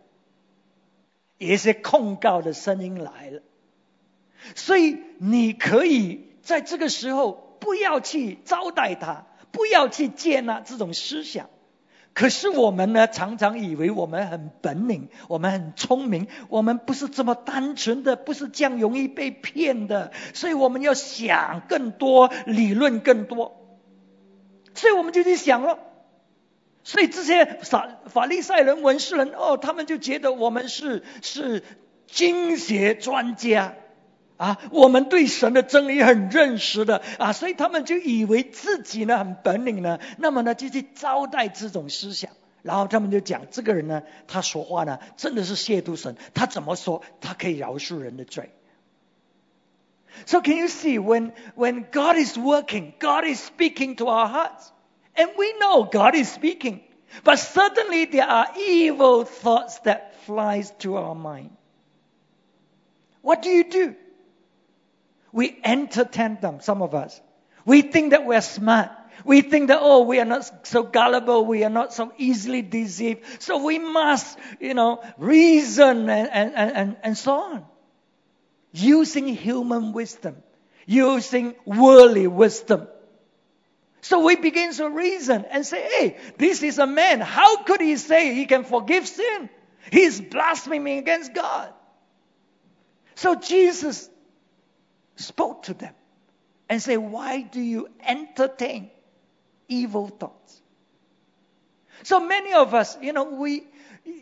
[1.38, 3.44] 有一些控告的声音来了，
[4.56, 11.52] 所以你可以在这个时候不要去招待他，不要去接纳这种思想。
[12.18, 23.62] 可是我们呢，常常以为我们很本领，我们很聪明，我们不是这么单纯的，不是这样容易被骗的，所以我们要想更多，理论更多，
[24.74, 25.78] 所以我们就去想了。
[26.84, 31.64] 所以这些法法利赛人、文士人，哦，他们就觉得我们是是
[32.08, 33.76] 经学专家。
[34.37, 42.31] 啊，我们对神的真理很认识的啊，所以他们就以为自己呢很本领呢，那么呢就去招待这种思想，
[42.63, 48.51] 然后他们就讲这个人呢，他说话呢真的是亵渎神，他怎么说他可以饶恕人的罪？
[50.27, 54.71] So can you see when when God is working, God is speaking to our hearts,
[55.15, 56.81] and we know God is speaking,
[57.23, 61.51] but certainly there are evil thoughts that flies to our mind.
[63.23, 63.95] What do you do?
[65.38, 67.22] We entertain them, some of us.
[67.64, 68.90] We think that we're smart.
[69.24, 71.46] We think that, oh, we are not so gullible.
[71.46, 73.24] We are not so easily deceived.
[73.44, 77.66] So we must, you know, reason and, and, and, and so on.
[78.72, 80.38] Using human wisdom.
[80.88, 82.88] Using worldly wisdom.
[84.02, 87.22] So we begin to reason and say, hey, this is a man.
[87.22, 89.50] How could he say he can forgive sin?
[89.92, 91.72] He's blaspheming against God.
[93.14, 94.10] So Jesus
[95.18, 95.94] spoke to them
[96.70, 98.90] and said, Why do you entertain
[99.68, 100.62] evil thoughts?
[102.04, 103.64] So many of us, you know, we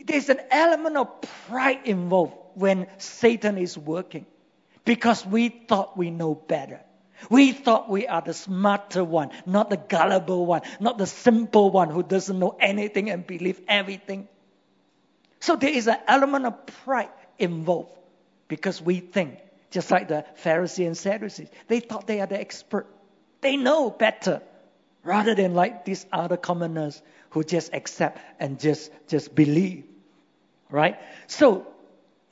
[0.06, 4.26] there's an element of pride involved when Satan is working
[4.84, 6.82] because we thought we know better.
[7.30, 11.90] We thought we are the smarter one, not the gullible one, not the simple one
[11.90, 14.28] who doesn't know anything and believe everything.
[15.40, 17.92] So there is an element of pride involved
[18.48, 19.40] because we think
[19.76, 21.50] just like the Pharisees and Sadducees.
[21.68, 22.88] They thought they are the expert.
[23.42, 24.42] They know better.
[25.04, 29.84] Rather than like these other commoners who just accept and just, just believe.
[30.70, 30.98] Right?
[31.28, 31.68] So,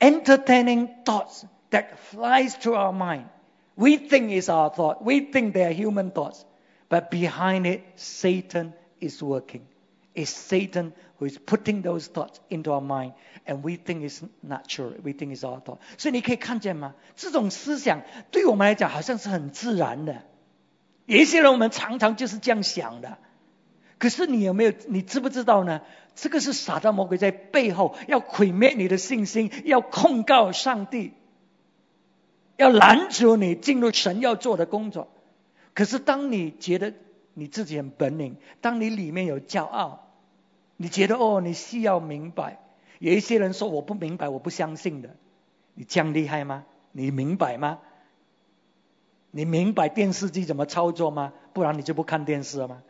[0.00, 3.28] entertaining thoughts that flies through our mind.
[3.76, 5.04] We think is our thought.
[5.04, 6.42] We think they are human thoughts.
[6.88, 9.66] But behind it, Satan is working.
[10.14, 13.14] It's Satan who is putting those thoughts into our mind
[13.46, 15.78] and we think it's natural, we think it's our thought.
[15.98, 16.94] 所以你可以看见吗？
[17.16, 20.22] 这种思想对我们来讲好像是很自然的。
[21.06, 23.18] 有一些人我们常常就是这样想的。
[23.98, 24.72] 可是你有没有？
[24.88, 25.80] 你知不知道呢？
[26.14, 31.12] 这个是撒旦魔鬼在背后要毁灭你的信心，要控告上帝，
[32.56, 35.08] 要拦阻你进入神要做的工作。
[35.74, 36.92] 可是当你觉得
[37.34, 40.03] 你自己很本领，当你里面有骄傲，
[40.76, 42.58] 你觉得哦，你需要明白。
[42.98, 45.10] 有一些人说我不明白，我不相信的。
[45.74, 46.64] 你这样厉害吗？
[46.92, 47.78] 你明白吗？
[49.30, 51.32] 你明白电视机怎么操作吗？
[51.52, 52.82] 不然你就不看电视了吗？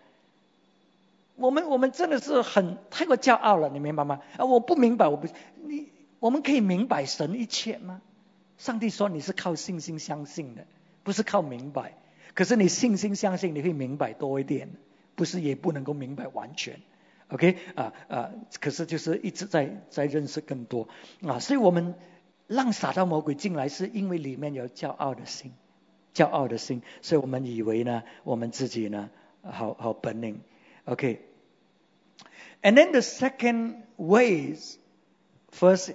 [1.37, 4.20] 我们我们真的是很太过骄傲了，你明白吗？
[4.37, 5.27] 啊，我不明白，我不
[5.66, 5.88] 你
[6.20, 8.01] 我们可以明白神一切吗？
[8.57, 10.66] 上帝说你是靠信心相信的，
[11.03, 11.94] 不是靠明白。
[12.35, 14.68] 可是你信心相信，你会明白多一点，
[15.16, 16.81] 不是也不能够明白完全。
[17.30, 20.88] OK 啊啊，可是就是一直在在认识更多
[21.22, 21.94] 啊，所以我们
[22.48, 25.54] 让撒旦魔鬼进来，是因为里面有骄傲的心，
[26.15, 29.12] 骄傲的心，所以我们以为呢，我们自己呢，
[29.44, 30.42] 好好本领。
[30.86, 34.77] OK，and then the second ways,
[35.52, 35.94] first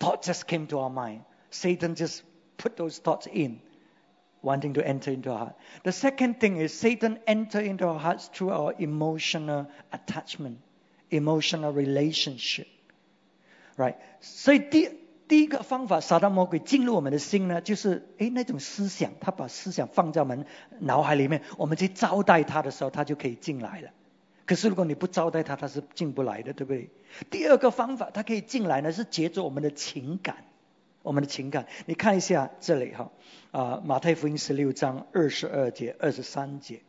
[0.00, 1.20] thought just came to our mind.
[1.52, 2.22] Satan just
[2.58, 3.60] put those thoughts in.
[4.45, 5.53] Wanting to enter into our heart.
[5.83, 10.59] The second thing is Satan enter into our hearts through our emotional attachment,
[11.09, 12.67] emotional relationship.
[13.75, 13.95] Right?
[14.21, 14.89] 所以第
[15.27, 20.45] 第一个方法，撒旦魔鬼进入我们的心呢，就是诶那种思想，他把思想放在我们
[20.79, 23.89] 脑海里面，我们去招待他的时候，他就可以进来了。
[24.45, 26.89] 可是如果你不招待他，他是进不来的，对不对？
[27.31, 30.45] 第二个方法，他可以进来呢，是借着我们的情感。
[31.04, 33.10] 我们的情感，你看一下这里哈
[33.52, 36.80] 啊，马太福音十六章二十二节、二十三节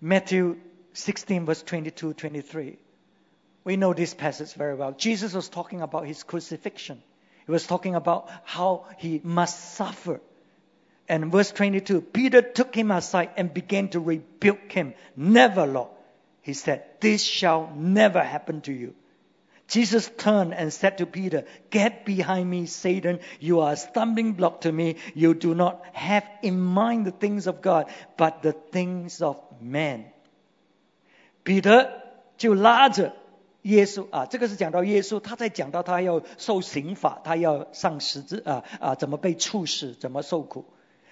[0.00, 0.56] Matthew
[0.94, 2.78] 16, verse 22, 23.
[3.64, 4.92] We know this passage very well.
[4.92, 6.98] Jesus was talking about his crucifixion.
[7.46, 10.20] He was talking about how he must suffer.
[11.08, 14.94] And verse 22, Peter took him aside and began to rebuke him.
[15.16, 15.90] Never, Lord.
[16.40, 18.94] He said, This shall never happen to you.
[19.68, 23.20] Jesus turned and said to Peter, Get behind me, Satan.
[23.40, 24.96] You are a stumbling block to me.
[25.14, 27.86] You do not have in mind the things of God,
[28.18, 30.04] but the things of man.
[31.42, 31.90] 彼得
[32.36, 33.14] 就拉着
[33.62, 40.66] 耶稣啊，这个是讲到耶稣，他在讲到他要受刑罚，他要上十字啊啊，怎么被处死，怎么受苦。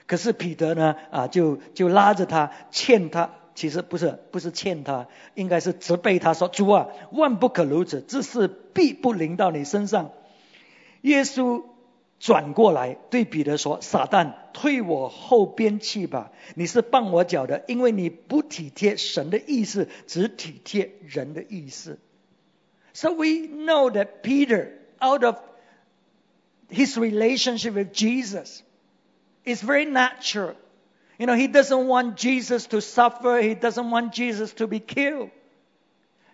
[0.07, 3.31] 可是彼得呢啊，就就拉着他，欠他。
[3.56, 10.12] 其实不是，不是欠他，应该是责备他说：“主啊，万不可如此，这事必不临到你身上。”
[11.02, 11.64] 耶稣
[12.20, 16.32] 转过来对彼得说：“撒旦，退我后边去吧！
[16.56, 21.98] 你是绊我脚的，因为你不体贴神的意思，只体贴人的意思。”
[22.94, 25.36] So we know that Peter, out of
[26.70, 28.62] his relationship with Jesus,
[29.44, 30.56] is very natural.
[31.18, 33.42] You know, he doesn't want Jesus to suffer.
[33.42, 35.32] He doesn't want Jesus to be killed.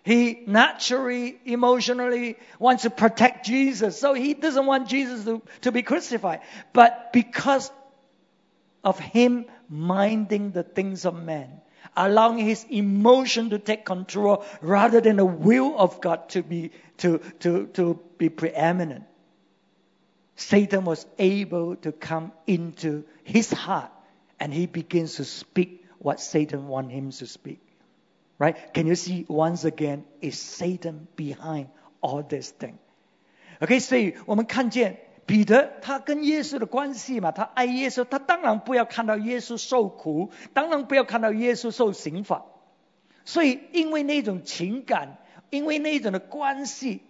[0.04, 3.98] He naturally, emotionally wants to protect Jesus.
[3.98, 6.40] So he doesn't want Jesus to, to be crucified.
[6.72, 7.70] But because
[8.82, 11.60] of him minding the things of man,
[11.96, 17.18] allowing his emotion to take control rather than the will of God to be, to,
[17.40, 19.04] to, to be preeminent,
[20.34, 23.92] Satan was able to come into his heart
[24.42, 27.60] and he begins to speak what Satan want him to speak.
[28.38, 28.56] Right?
[28.74, 31.68] Can you see once again is Satan behind
[32.00, 32.74] all this thing?
[33.60, 42.44] OK，所以我们看见彼得他跟耶稣的关系嘛，他爱耶稣，他当然不要看到耶稣受苦，当然不要看到耶稣受刑罚。
[43.24, 45.18] 所以因为那种情感，
[45.50, 47.02] 因为那种的关系，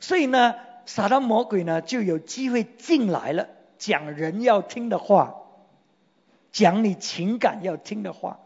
[0.00, 5.36] 所以呢，撒旦魔鬼呢就有机会进来了，讲人要听的话。
[6.54, 8.38] 讲你情感要听的话，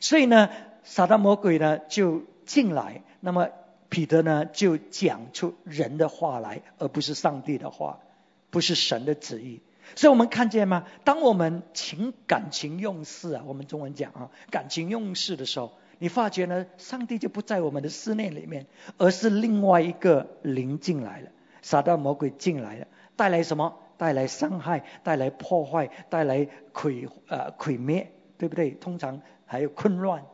[0.00, 0.48] 所以呢，
[0.82, 3.50] 撒旦魔鬼呢就进来，那么
[3.90, 8.00] 彼得呢就讲出人的话来，而不是上帝的话，
[8.48, 9.60] 不是神的旨意。
[9.94, 10.86] 所以我们看见吗？
[11.04, 18.64] 当我们情感情用事啊，我们中文讲啊，感情用事的时候，你发觉呢，上帝就不在我们的思念里面，
[18.96, 21.28] 而是另外一个灵进来了，
[21.60, 22.86] 撒旦魔鬼进来了，
[23.16, 23.76] 带来什么？
[23.97, 28.71] 带来伤害，带来破坏，带来毁呃毁灭，对不对？
[28.71, 30.25] 通常还有混乱、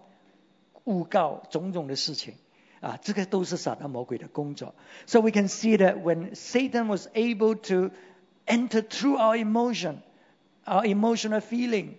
[0.84, 2.36] 诬告种种的事情
[2.82, 4.76] 啊，这个都是撒旦魔鬼的工作。
[5.08, 7.92] So we can see that when Satan was able to
[8.46, 9.98] enter through our emotion,
[10.66, 11.96] our emotional feeling,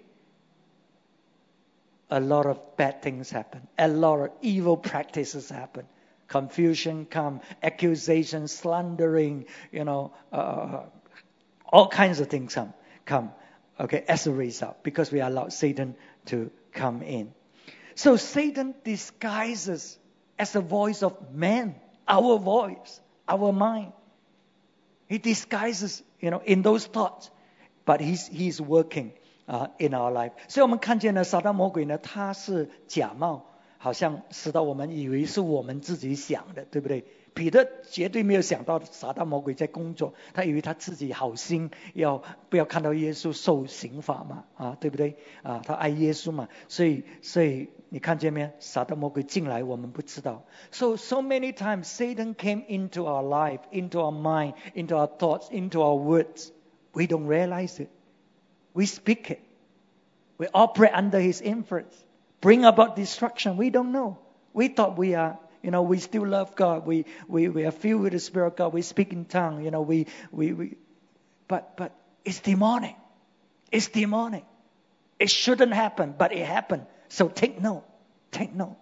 [2.09, 5.86] a lot of bad things happen, a lot of evil practices happen.
[6.28, 10.82] Confusion come, accusation, slandering, you know, uh,
[11.72, 12.72] all kinds of things come,
[13.04, 13.30] come,
[13.78, 15.94] okay, as a result, because we allow Satan
[16.26, 17.32] to come in.
[17.94, 19.98] So Satan disguises
[20.38, 21.74] as a voice of man,
[22.07, 23.92] our voice, our mind.
[25.09, 27.30] He disguises, you know, in those thoughts,
[27.84, 29.12] but he's he's working
[29.48, 30.32] uh, in our life.
[30.48, 33.46] 所以我们看见呢，撒旦魔鬼呢，他是假冒，
[33.78, 37.04] 好像使到我们以为是我们自己想的，对不对？
[37.34, 45.15] 彼得绝对没有想到撒旦魔鬼在工作，他以为他自己好心要不要看到耶稣受刑罚嘛，啊，对不对？
[45.41, 48.49] 啊，他爱耶稣嘛，所以所以你看见没有？
[48.59, 50.43] 撒旦魔鬼进来，我们不知道。
[50.71, 55.79] So so many times Satan came into our life, into our mind, into our thoughts, into
[55.82, 56.51] our words.
[56.93, 57.89] We don't realize it.
[58.73, 59.39] We speak it.
[60.38, 61.93] We operate under his influence,
[62.41, 63.55] bring about destruction.
[63.55, 64.17] We don't know.
[64.53, 66.86] We thought we are you know, we still love God.
[66.86, 68.74] We, we, we are filled with the Spirit of God.
[68.74, 69.64] We speak in tongue.
[69.64, 70.78] You know, we, we, we,
[71.47, 71.91] but, but
[72.24, 72.95] it's demonic.
[73.72, 74.43] It's demonic.
[75.20, 76.86] It shouldn't happen, but it happened.
[77.09, 77.84] So take note.
[78.32, 78.76] Take note.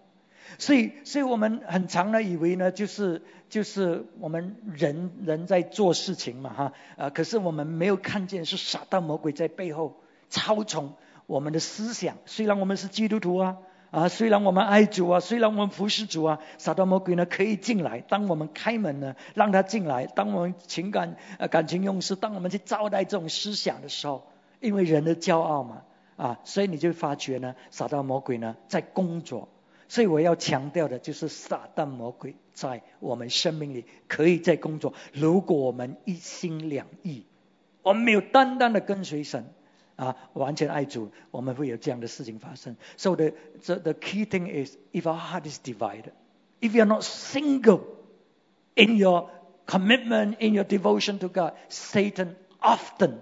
[0.58, 10.96] 所以，所以我们很常呢以为呢，就是就是我们人人在做事情嘛，哈，呃，可是我们没有看见是撒旦魔鬼在背后操纵
[11.28, 12.18] 我们的思想。
[12.26, 13.58] 虽然我们是基督徒啊，
[13.92, 18.02] 啊，虽然我们爱主啊，虽然我们服侍主啊，撒旦魔鬼呢可以进来。
[18.02, 24.28] 当我们开门呢，让他进来；当我们情感呃感情用事，当我们去招待这种思想的时候，
[24.60, 25.82] 因为人的骄傲嘛，
[26.18, 29.50] 啊，所以你就发觉呢，撒旦魔鬼呢在工作。
[29.88, 34.94] 所以我要强调的就是，撒旦魔鬼在我们生命里可以在工作。
[35.14, 37.26] 如果我们一心两意，
[37.82, 39.46] 我们没有单单的跟随神。
[39.99, 42.77] 啊，完全爱主，我们会有这样的事情发生。
[42.97, 43.33] So the
[43.65, 46.13] the the key thing is if our heart is divided,
[46.61, 47.81] if you are not single
[48.75, 49.31] in your
[49.67, 53.21] commitment, in your devotion to God, Satan often,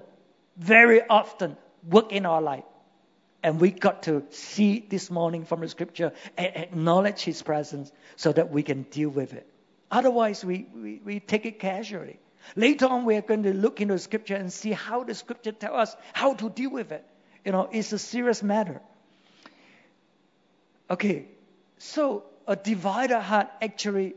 [0.57, 1.57] very often
[1.91, 2.65] work in our life.
[3.43, 8.33] And we got to see this morning from the scripture and acknowledge his presence so
[8.33, 9.47] that we can deal with it.
[9.91, 12.19] Otherwise, we, we, we take it casually.
[12.55, 15.53] Later on, we are going to look into the scripture and see how the scripture
[15.53, 17.05] tells us how to deal with it.
[17.45, 18.81] You know, it's a serious matter.
[20.91, 21.27] Okay,
[21.79, 24.15] so a divided heart actually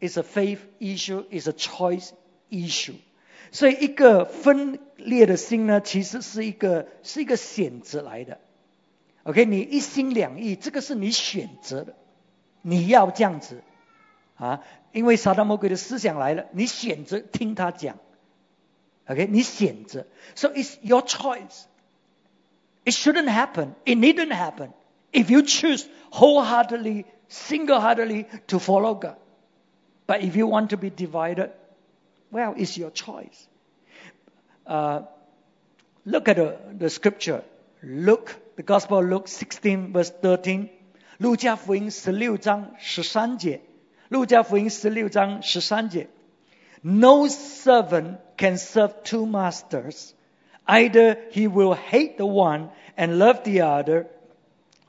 [0.00, 2.12] is a faith issue, is a choice
[2.50, 2.96] issue.
[3.50, 8.38] 所以一个分裂的心呢，其实是一个是一个选择来的。
[9.22, 11.94] OK，你一心两意，这个是你选择的，
[12.60, 13.62] 你要这样子
[14.36, 14.62] 啊，
[14.92, 17.98] 因为撒旦魔鬼的思想来了，你选择听他讲。
[19.06, 21.64] OK，你选择，so it's your choice.
[22.84, 23.74] It shouldn't happen.
[23.84, 24.70] It needn't happen.
[25.12, 29.16] If you choose wholeheartedly, single-heartedly to follow God.
[30.06, 31.50] But if you want to be divided,
[32.30, 33.46] well, it's your choice.
[34.66, 35.02] Uh,
[36.04, 37.42] look at the, the scripture.
[37.82, 40.68] Luke, the Gospel of Luke 16, verse 13.
[41.18, 43.60] 路加福音十六章十三节。
[44.12, 46.08] 路加福音十六章十三节，
[46.80, 50.12] No servant can serve two masters.
[50.64, 54.06] Either he will hate the one and love the other,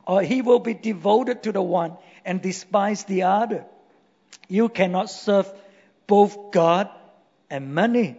[0.05, 3.65] or he will be devoted to the one and despise the other.
[4.47, 5.51] You cannot serve
[6.07, 6.89] both God
[7.49, 8.17] and money.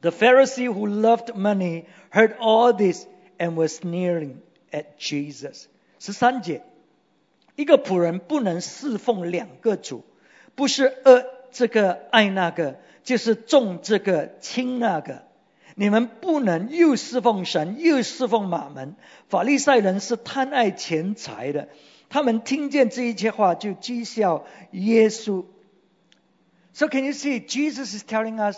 [0.00, 3.06] The Pharisee who loved money heard all this
[3.38, 4.40] and was sneering
[4.72, 5.68] at Jesus.
[5.98, 6.62] 十三节。
[7.55, 10.03] 一个仆人不能侍奉两个主，
[10.55, 15.23] 不是呃这个爱那个，就是重这个轻那个。
[15.75, 18.95] 你们不能又侍奉神又侍奉马门。
[19.27, 21.69] 法利赛人是贪爱钱财的，
[22.09, 25.45] 他们听见这一切话就讥笑耶稣。
[26.73, 28.57] So can you see Jesus is telling us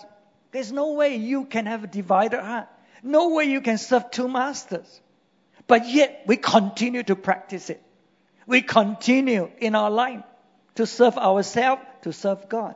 [0.52, 2.68] there's no way you can have a divided heart,
[3.02, 5.02] no way you can serve two masters,
[5.68, 7.82] but yet we continue to practice it.
[8.46, 10.24] We continue in our line
[10.76, 12.76] to serve ourselves, to serve God.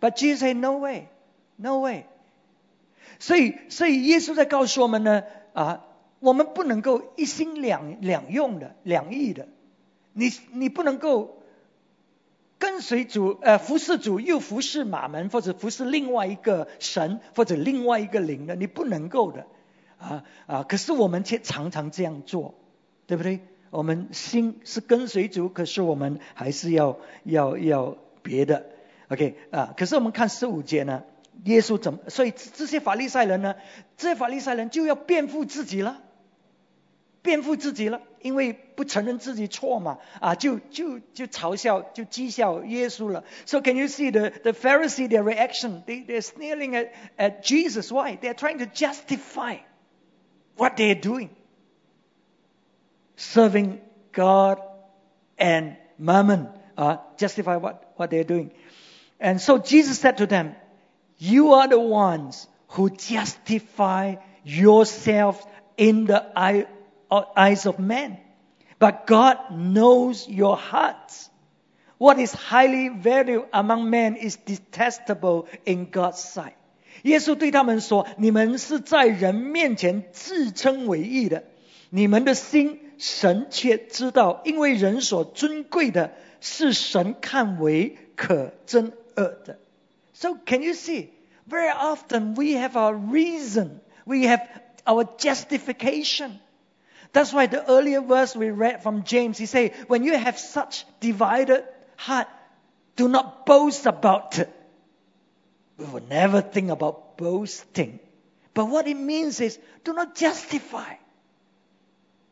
[0.00, 1.08] But Jesus said, no way,
[1.56, 2.06] no way.
[3.18, 5.84] 所以，所以耶稣在告诉我们呢，啊，
[6.20, 9.46] 我们不能够一心两两用的、两意的。
[10.12, 11.42] 你你不能够
[12.58, 19.46] 跟随主，呃，服侍主又服侍马门，或者服侍另外一个神或者另外一个灵的，你不能够的，
[19.98, 20.62] 啊啊！
[20.62, 22.54] 可是我们却常常这样做，
[23.06, 23.40] 对不对？
[23.70, 28.66] 我们心是跟随主，可是我们还是要要要别的
[29.08, 29.72] ，OK 啊？
[29.76, 31.04] 可是我们看十五节呢，
[31.44, 32.00] 耶稣怎么？
[32.08, 33.54] 所以这些法利赛人呢，
[33.96, 36.02] 这些法利赛人就要辩护自己了，
[37.22, 43.24] 辩护自己了，因为不承认自己错嘛，啊，就就就嘲笑，就讥笑耶稣了。
[43.46, 45.84] So can you see the the Pharisee their reaction?
[45.86, 47.92] They they're sneering at at Jesus.
[47.92, 48.16] Why?
[48.16, 49.58] They're trying to justify
[50.56, 51.28] what they're doing.
[53.29, 53.79] serving
[54.11, 54.61] God
[55.37, 58.51] and mammon, uh, justify what, what they're doing.
[59.19, 60.55] And so Jesus said to them,
[61.17, 65.45] You are the ones who justify yourself
[65.77, 66.67] in the eye,
[67.09, 68.17] uh, eyes of men.
[68.77, 71.29] But God knows your hearts.
[71.97, 76.55] What is highly valued among men is detestable in God's sight.
[77.03, 81.43] 耶稣对他们说：“你们是在人面前自称为义的，
[81.89, 89.59] 你们的心 神却知道，因为人所尊贵的是神看为可憎恶的。
[90.13, 91.09] So can you see?
[91.47, 94.41] Very often we have our reason, we have
[94.85, 96.39] our justification.
[97.13, 100.85] That's why the earlier verse we read from James, he say, when you have such
[100.99, 101.63] divided
[101.97, 102.27] heart,
[102.95, 104.49] do not boast about it.
[105.77, 107.99] We will never think about boasting.
[108.53, 110.95] But what it means is, do not justify.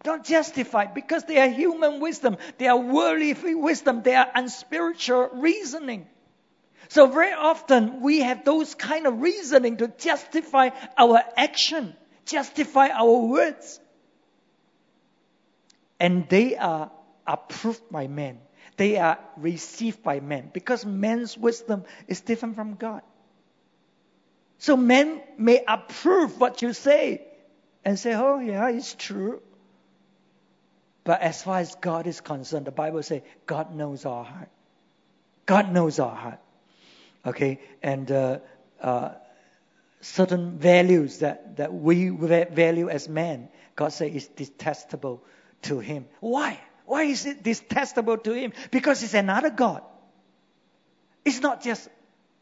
[0.04, 6.06] Don't justify because they are human wisdom, they are worldly wisdom, they are unspiritual reasoning.
[6.88, 11.94] So very often we have those kind of reasoning to justify our action,
[12.24, 13.80] justify our words.
[16.00, 16.90] And they are
[17.26, 18.38] approved by men.
[18.76, 23.02] They are received by men because man's wisdom is different from God.
[24.58, 27.26] So men may approve what you say
[27.84, 29.42] and say, oh yeah, it's true.
[31.08, 34.50] But as far as God is concerned, the Bible says God knows our heart.
[35.46, 36.38] God knows our heart.
[37.24, 38.40] Okay, and uh,
[38.78, 39.12] uh,
[40.02, 45.24] certain values that, that we value as men, God says is detestable
[45.62, 46.04] to him.
[46.20, 46.60] Why?
[46.84, 48.52] Why is it detestable to him?
[48.70, 49.80] Because it's another God.
[51.24, 51.88] It's not just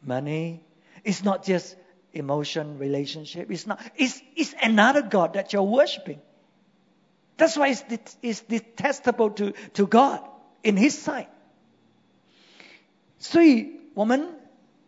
[0.03, 0.65] money.
[1.05, 1.77] It's not just
[2.13, 3.49] emotion, relationship.
[3.49, 3.81] It's not.
[3.95, 6.21] It's, it's another God that you're worshiping.
[7.37, 10.21] That's why it's, is detestable to, to God
[10.63, 11.29] in His sight.
[13.19, 14.39] 所以我们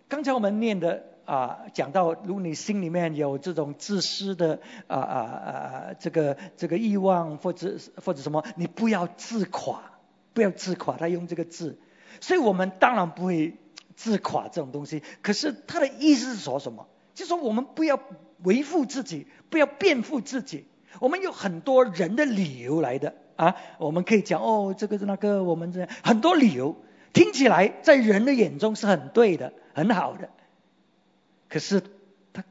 [0.08, 9.82] 刚才我们念的啊，讲到如果你心里面有这种自私的啊啊啊这个这个欲望或者或者什么，你不要自垮，
[10.32, 10.96] 不要自垮。
[10.96, 11.78] 他用这个字，
[12.20, 13.58] 所以我们当然不会
[13.94, 15.02] 自垮这种东西。
[15.20, 16.86] 可是他的意思是说什么？
[17.14, 18.00] 就说我们不要
[18.42, 20.64] 维护自己，不要辩护自己。
[21.00, 26.76] 我们有很多人的理由来的啊，我们可以讲哦，这个是那个，我们这样很多理由，
[27.12, 30.30] 听起来在人的眼中是很对的，很好的。
[31.48, 31.82] 可是，
[32.32, 32.44] 他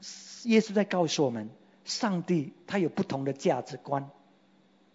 [0.44, 1.50] 耶稣在告诉我们，
[1.84, 4.10] 上帝他有不同的价值观，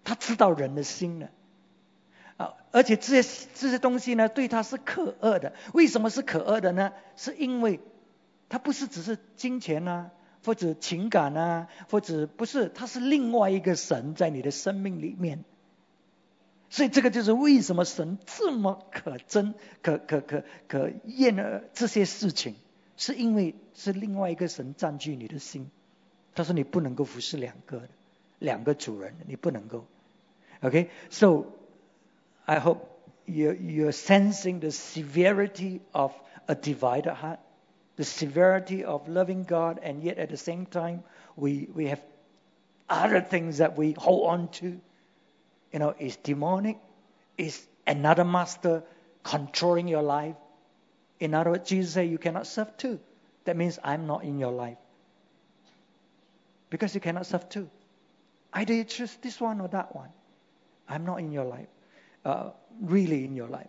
[0.03, 1.29] 他知道人的心呢，
[2.37, 5.53] 啊，而且这些这些东西呢，对他是可恶的。
[5.73, 6.93] 为什么是可恶的呢？
[7.17, 7.79] 是因为，
[8.49, 10.11] 他不是只是金钱啊，
[10.45, 15.45] 或者情感啊，或者不是，他是另外一个神在你的生命里面。
[16.71, 22.55] 所以这个就是为什么神这么可憎、可可可可厌恶这些事情。
[22.97, 25.71] 是因为是另外一个神占据你的心，
[26.35, 27.89] 他说你不能够服侍两个
[28.39, 29.87] 两个主人，你不能够。
[30.61, 31.47] OK，so
[32.45, 32.81] I hope
[33.25, 36.13] you you're sensing the severity of
[36.47, 37.39] a divided heart,
[37.97, 41.03] the severity of loving God, and yet at the same time
[41.37, 42.03] we we have
[42.89, 44.81] other things that we hold on to.
[45.73, 46.79] You know, is demonic,
[47.39, 48.83] is another master
[49.23, 50.37] controlling your life.
[51.21, 53.01] In other words, Jesus said, You cannot serve two.
[53.45, 54.79] That means I'm not in your life.
[56.71, 57.71] Because you cannot serve two.
[58.53, 60.09] Either you choose this one or that one.
[60.89, 61.69] I'm not in your life.
[62.25, 63.69] Uh, really in your life.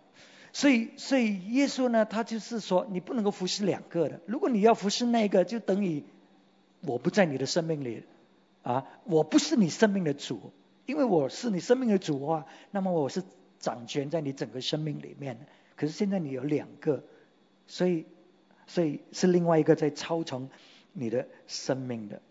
[0.54, 4.20] 所以，所以耶稣呢，他就是说，你不能够服侍两个的。
[4.24, 6.04] 如果你要服侍那个，就等于
[6.80, 8.04] 我不在你的生命里
[8.62, 10.52] 啊，我不是你生命的主。
[10.86, 13.24] 因为我是你生命的主啊，那么我是
[13.58, 15.44] 掌权在你整个生命里面。
[15.74, 17.02] 可是现在你有两个，
[17.66, 18.06] 所以，
[18.68, 20.48] 所以是另外一个在超成
[20.92, 22.22] 你的生命的。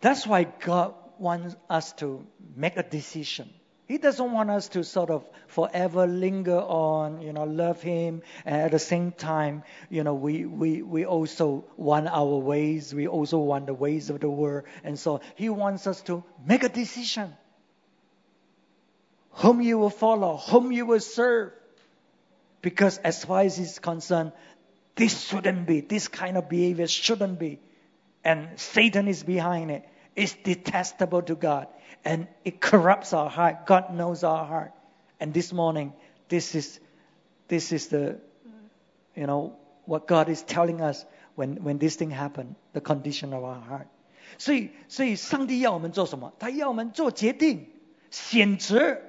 [0.00, 3.50] That's why God wants us to make a decision.
[3.86, 8.56] He doesn't want us to sort of forever linger on, you know, love Him, and
[8.56, 13.38] at the same time, you know, we, we, we also want our ways, we also
[13.38, 17.34] want the ways of the world, and so He wants us to make a decision
[19.38, 21.52] whom you will follow, whom you will serve.
[22.60, 24.32] Because as far as he's concerned,
[24.96, 27.60] this shouldn't be, this kind of behavior shouldn't be.
[28.24, 31.67] And Satan is behind it It's detestable to God.
[32.05, 33.65] And it corrupts our heart.
[33.65, 34.73] God knows our heart.
[35.19, 35.93] And this morning,
[36.29, 36.79] this is,
[37.47, 38.19] this is the,
[39.15, 39.55] you know,
[39.85, 41.05] what God is telling us
[41.35, 43.87] when, when this thing happened, the condition of our heart.
[44.37, 46.33] 所以，所以上帝要我们做什么？
[46.39, 47.67] 他要我们做决定，
[48.09, 48.99] 选择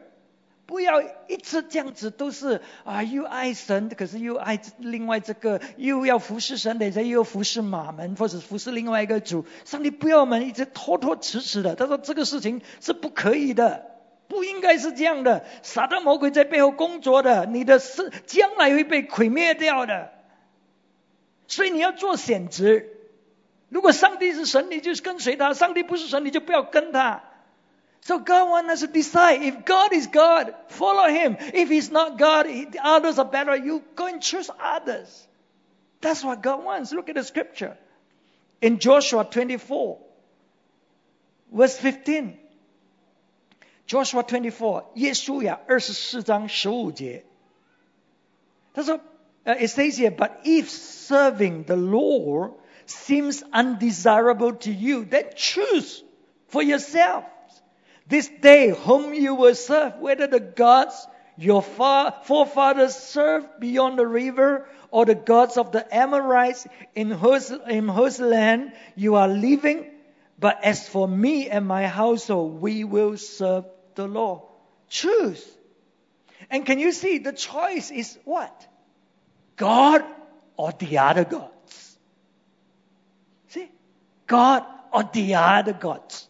[0.70, 9.46] 不要一直这样子，都是啊，又爱神，可是又爱另外这个，又要服侍神，等下又要服侍马门，或者服侍另外一个主。
[9.66, 11.74] 上帝不要我们一直拖拖迟迟的。
[11.76, 13.84] 他说这个事情是不可以的，
[14.28, 15.44] 不应该是这样的。
[15.64, 20.12] 撒旦魔鬼在背后工作的，你的是将来会被毁灭掉的。
[21.48, 22.84] 所以你要做选择。
[23.70, 27.24] 如果上帝是神，你就跟随他；上帝不是神，你就不要跟他。
[28.02, 29.44] So God wants us to decide.
[29.44, 31.38] If God is God, follow Him.
[31.40, 33.56] If He's not God, the others are better.
[33.56, 35.28] You go and choose others.
[36.02, 36.92] That's what God wants.
[36.92, 37.78] Look at the scripture.
[38.62, 40.00] In Joshua 24,
[41.52, 42.38] verse 15.
[43.86, 47.26] Joshua 24, 约书亚二十四章十五节。
[48.74, 49.00] 他说
[49.44, 52.54] 呃、uh,，it er, says here, but if serving the Lord
[52.86, 56.04] seems undesirable to you, then choose
[56.50, 57.24] for yourself
[58.10, 61.08] this day whom you will serve, whether the gods
[61.38, 67.88] your forefathers served beyond the river or the gods of the Amorites in whose, in
[67.88, 69.92] whose land you are living.
[70.38, 74.42] But as for me and my household, we will serve the Lord.
[74.90, 75.46] Choose.
[76.50, 78.68] And can you see the choice is what?
[79.56, 80.04] God
[80.58, 81.98] or the other gods?
[83.50, 83.70] See?
[84.28, 86.29] God or the other gods.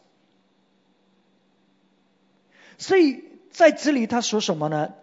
[2.80, 4.94] 所以在这里他说什么呢？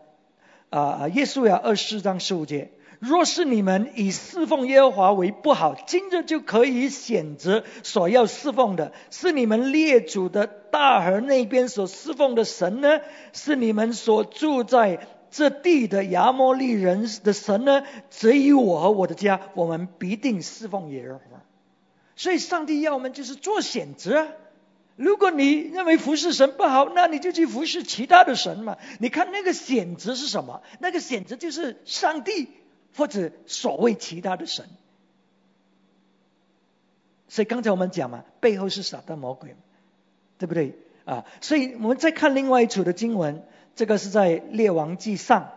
[0.70, 13.00] 啊，耶稣呀，二十四章十五节，若是你们以侍奉耶和华为不好，今日就可以选择所要侍奉的，是你们列祖的大河那边所侍奉的神呢，
[13.32, 17.84] 是你们所住在这地的亚摩利人的神呢？
[18.10, 21.42] 则以我和我的家，我们必定侍奉耶和华。
[22.16, 24.26] 所以，上帝要我们就是做选择。
[24.96, 28.76] 如果你认为服侍神不好，那你就去服侍其他的神嘛。
[28.98, 30.62] 你看那个选择是什么？
[30.80, 32.48] 那个选择就是上帝。
[32.98, 34.64] 或者所谓其他的神，
[37.28, 39.54] 所以刚才我们讲嘛，背后是撒旦魔鬼，
[40.38, 41.26] 对不对啊？
[41.42, 43.42] 所以我们再看另外一处的经文，
[43.74, 45.52] 这个是在列王记上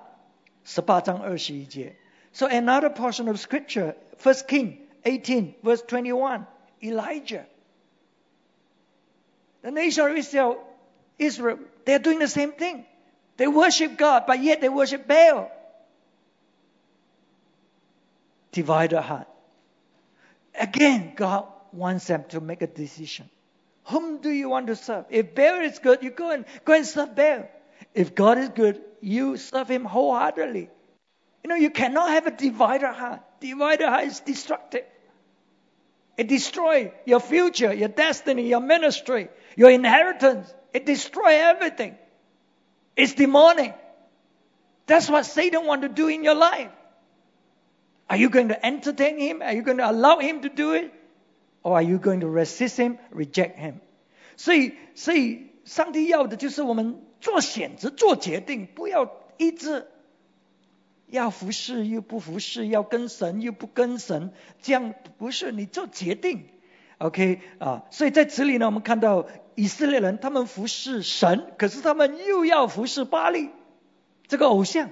[0.66, 1.96] 十八章二十一节。
[2.34, 6.46] So another portion of scripture, First King eighteen verse twenty one,
[6.82, 7.46] Elijah.
[9.62, 10.64] The nation of Israel,
[11.18, 12.86] Israel, they are doing the same thing.
[13.38, 15.52] They worship God, but yet they worship Baal
[18.52, 19.28] Divide divided heart.
[20.60, 23.30] Again, God wants them to make a decision.
[23.86, 25.06] Whom do you want to serve?
[25.10, 27.48] If Baal is good, you go and go and serve Baal.
[27.94, 30.70] If God is good, you serve Him wholeheartedly.
[31.44, 33.22] You know, you cannot have a divided heart.
[33.40, 34.86] Divided heart is destructive.
[36.18, 40.53] It destroys your future, your destiny, your ministry, your inheritance.
[40.73, 41.95] It destroys everything.
[42.97, 43.75] It's demonic.
[44.87, 46.71] That's what Satan wants to do in your life.
[48.09, 49.41] Are you going to entertain him?
[49.43, 50.93] Are you going to allow him to do it?
[51.63, 53.81] Or are you going to resist him, reject him?
[54.37, 59.87] 所以，所以上帝要的就是我们做选择、做决定，不要一直
[61.07, 66.49] 要服侍又不服侍，要跟神又不跟神，这样不是你做决定。
[66.99, 69.27] OK 啊，所以在这里呢，我们看到
[69.60, 73.50] 以色列人他们服侍神，可是他们又要服侍巴力
[74.26, 74.90] 这个偶像，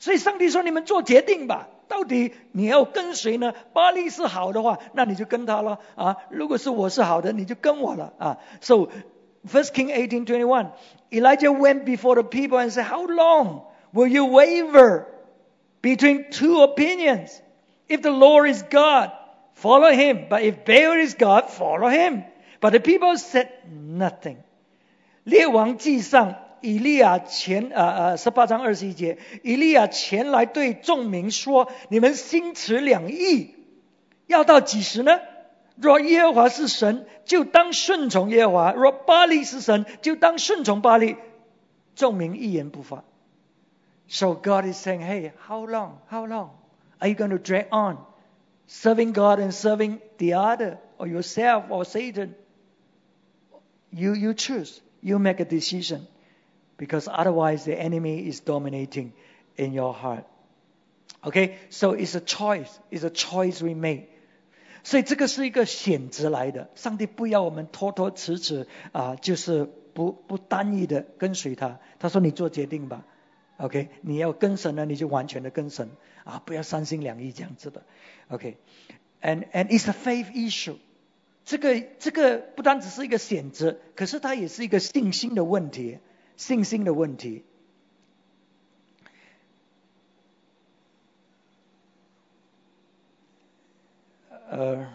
[0.00, 3.54] 所以上帝说：“你们做决定吧，到底你要跟谁呢？
[3.72, 8.88] 巴力是好的话，那你就跟他了啊；如果是我是好的，你就跟我了啊。” So
[9.46, 10.72] First King eighteen twenty one,
[11.12, 13.60] Elijah went before the people and said, "How long
[13.92, 15.06] will you waver
[15.80, 17.40] between two opinions?
[17.86, 19.12] If the Lord is God,
[19.54, 22.24] follow Him; but if Baal is God, follow Him."
[22.62, 24.36] But the people said nothing.
[25.24, 33.56] 列王记上以利亚前呃呃十八章二十一节，以利亚前来对众民说：“你们心持两意，
[34.28, 35.20] 要到几时呢？
[35.74, 41.16] 若耶和华是神，就当顺从耶和华；若巴利是神，就当顺从巴利。”
[41.96, 43.02] 众民一言不发。
[44.06, 45.94] So God is saying, "Hey, how long?
[46.08, 46.50] How long
[47.00, 47.98] are you going to drag on
[48.68, 52.34] serving God and serving the other, or yourself, or Satan?
[53.91, 54.81] You you choose.
[55.01, 56.07] You make a decision."
[56.77, 59.13] because otherwise the enemy is dominating
[59.57, 60.25] in your heart.
[61.25, 62.79] Okay, so it's a choice.
[62.91, 64.09] It's a choice we make.
[64.83, 66.69] 所以这个是一个选择来的。
[66.75, 71.79] 上帝不要我们拖拖迟迟啊，就是不不单一的跟随他。
[71.99, 73.03] 他说你做决定吧。
[73.57, 75.89] OK，你要跟神呢，你就完全的跟神
[76.23, 77.83] 啊，不要三心两意这样子的。
[78.29, 80.77] OK，and and it's a faith issue。
[81.45, 85.99] 这个这个不单只是一个选择，可是它也是一个信心的问题。
[86.35, 87.43] 信心的问题。
[94.49, 94.87] 呃，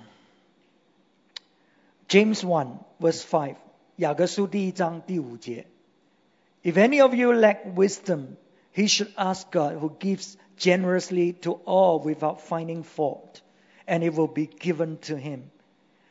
[2.09, 3.57] James one verse five，
[3.97, 5.67] 雅各书第一章第五节。
[6.63, 8.37] If any of you lack wisdom,
[8.73, 13.41] he should ask God, who gives generously to all without finding fault,
[13.85, 15.51] and it will be given to him.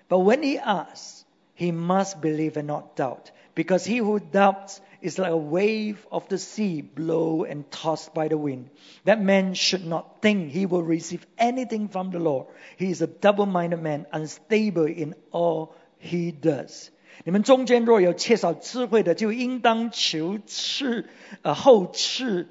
[0.08, 5.18] But when he asks, he must believe and not doubt, because he who doubts is
[5.18, 8.70] like a wave of the sea blow and tossed by the wind.
[9.06, 12.48] That man should not think he will receive anything from the Lord.
[12.78, 16.90] He is a double-minded man, unstable in all he does.
[17.24, 21.06] 你们中间若有缺少智慧的，就应当求赐，
[21.44, 22.48] 呃，后赐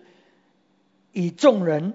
[1.13, 1.95] 以众人，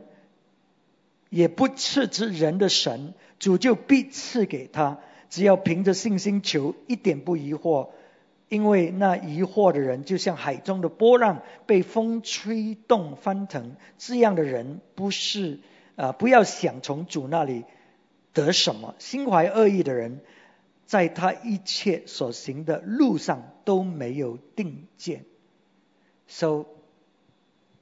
[1.30, 5.00] 也不赐之人的神，主就必赐给他。
[5.31, 7.89] 只要凭着信心求，一点不疑惑。
[8.49, 13.77] 因为那疑惑的人，就像海中的波浪，被风吹动翻腾。
[13.97, 15.61] 这样的人不是
[15.95, 17.65] 啊，不要想从主那里
[18.33, 18.97] 得什么。
[18.99, 20.21] 心怀恶意的人，
[20.85, 25.25] 在他一切所行的路上都没有定见。
[26.27, 26.67] So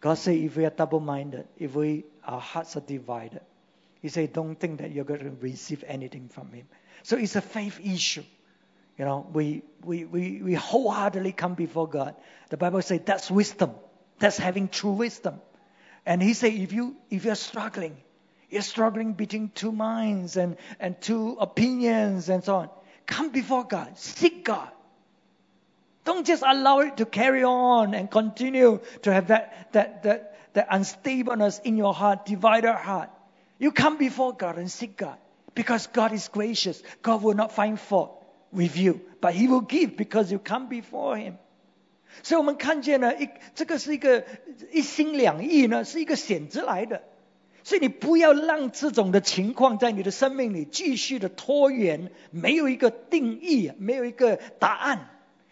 [0.01, 3.41] God say, if we are double-minded, if we our hearts are divided,
[4.01, 6.67] He said, don't think that you're going to receive anything from Him.
[7.03, 8.25] So it's a faith issue.
[8.99, 12.17] You know, we, we, we, we wholeheartedly come before God.
[12.51, 13.71] The Bible says that's wisdom.
[14.19, 15.41] That's having true wisdom.
[16.05, 17.97] And he said, if you if you're struggling,
[18.51, 22.71] you're struggling between two minds and, and two opinions and so on,
[23.07, 24.71] come before God, seek God.
[26.05, 30.71] Don't just allow it to carry on and continue to have that that that, that
[30.71, 33.11] unstableness in your heart, divided heart.
[33.59, 35.17] You come before God and seek God.
[35.55, 36.81] Because God is gracious.
[37.03, 41.17] God will not find fault with you, but He will give because you come before
[41.17, 41.35] Him.
[42.23, 44.25] 所以我们看见了一这个是一个
[44.73, 47.03] 一心两意呢，是一个选择来的。
[47.65, 55.11] 所以你不要让这种的情况在你的生命里继续的拖延，没有一个定义，没有一个答案。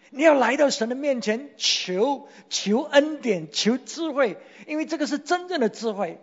[0.09, 6.19] 你要来到神的面前求求恩典，求智慧，因为这个是真正的智慧。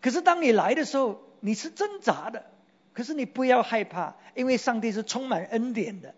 [0.00, 2.44] 可是当你来的时候，你是挣扎的。
[2.92, 6.14] 可是你不要害怕，因为上帝是充满恩典的。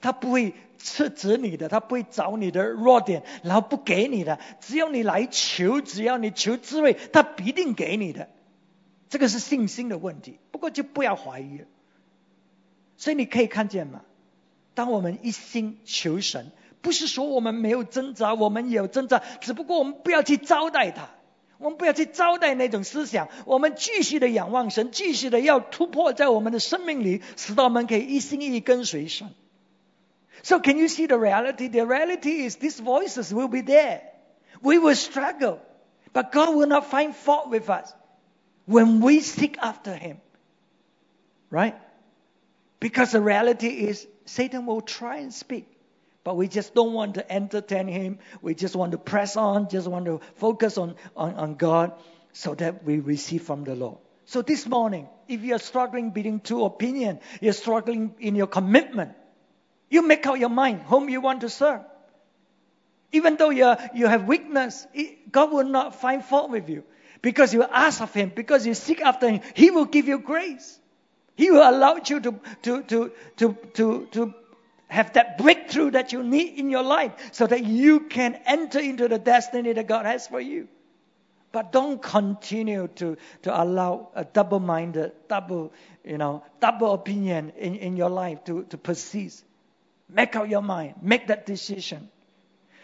[0.00, 4.38] 他不会斥责你的，他不会找你的弱点，然后不给你的。
[4.60, 8.28] 只要你来求，只要你求智慧，他必定给你的。
[9.08, 10.38] 这个是信心的问题。
[10.50, 11.60] 不过就不要怀疑。
[12.96, 14.02] 所以你可以看见嘛，
[14.74, 21.08] 当我们一心求神，不是说我们没有挣扎，我们有挣扎，只不过我们不要去招待他，
[21.63, 29.29] 我们不要去招待那种思想，我们继续的仰望神，继续的要突破在我们的生命里，使到我们可以一心一意跟随神。
[30.41, 31.67] So can you see the reality?
[31.67, 34.01] The reality is these voices will be there.
[34.61, 35.59] We will struggle,
[36.13, 37.93] but God will not find fault with us
[38.65, 40.21] when we seek after Him.
[41.49, 41.75] Right?
[42.79, 45.65] Because the reality is Satan will try and speak,
[46.24, 48.18] but we just don't want to entertain him.
[48.40, 51.92] We just want to press on, just want to focus on, on, on God
[52.32, 53.98] so that we receive from the Lord.
[54.24, 59.12] So this morning, if you're struggling between two opinions, you're struggling in your commitment,
[59.90, 61.82] you make up your mind whom you want to serve.
[63.12, 64.86] Even though you you have weakness,
[65.30, 66.84] God will not find fault with you
[67.22, 69.40] because you ask of Him, because you seek after Him.
[69.54, 70.80] He will give you grace.
[71.36, 74.34] He will allow you to, to, to, to, to, to
[74.87, 79.07] have that breakthrough that you need in your life so that you can enter into
[79.07, 80.67] the destiny that God has for you.
[81.51, 85.71] But don't continue to, to allow a double minded, double,
[86.03, 89.43] you know, double opinion in, in your life to, to persist.
[90.07, 90.95] Make up your mind.
[91.01, 92.09] Make that decision.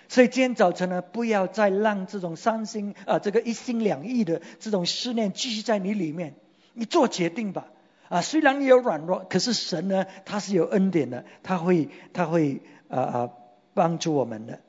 [0.07, 6.35] 所以今天早晨呢，不要再让这种伤心啊、呃，这个一心两意的这种思念继续在你里面。
[6.73, 7.67] 你做决定吧。
[8.09, 13.29] 啊，虽然你有软弱，可是神呢，他是有恩典的，他会他会啊啊
[13.73, 14.59] 帮助我们的。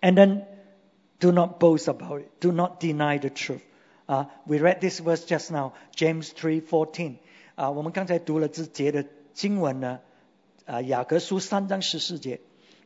[0.00, 0.42] And then
[1.20, 2.28] do not boast about it.
[2.40, 3.62] Do not deny the truth.
[4.06, 7.16] 啊，we read this verse just now, James three fourteen.
[7.54, 9.04] 啊，我们刚才读了这节的
[9.34, 10.00] 经文呢。
[10.66, 12.40] 啊，雅各书三章十四节，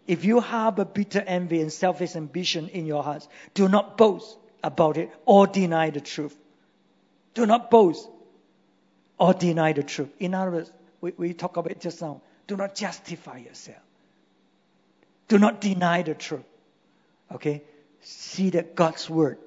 [0.06, 3.24] If you harbor bitter envy and selfish ambition in your hearts,
[3.54, 6.34] do not boast about it or deny the truth.
[7.34, 8.08] Do not boast
[9.17, 10.09] Or deny the truth.
[10.19, 12.21] In other words, we, we talk about it just now.
[12.47, 13.81] Do not justify yourself.
[15.27, 16.45] Do not deny the truth.
[17.33, 17.63] Okay?
[18.01, 19.37] See that God's word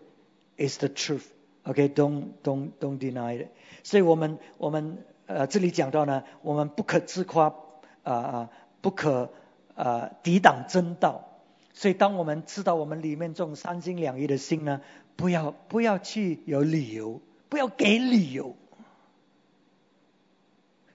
[0.58, 1.32] is the truth.
[1.66, 1.88] Okay?
[1.88, 3.48] Don't don't don't deny it.
[3.82, 7.54] 所以我们我们呃这里讲到呢，我们不可自夸
[8.02, 8.50] 啊啊，
[8.82, 9.30] 不可
[9.74, 11.26] 呃抵挡真道。
[11.72, 14.82] 所以当我们知道我们里面这种三心两意的心呢，
[15.16, 18.56] 不要不要去有理由，不要给理由。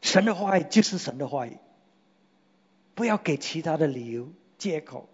[0.06, 1.58] 神的话语就是神的话语，
[2.94, 4.30] 不要给其他的理由
[4.60, 5.10] 借口。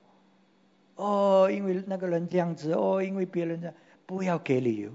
[0.96, 3.76] 哦，因为那个人这样子，哦，因为别人这样，
[4.06, 4.92] 不要给理由。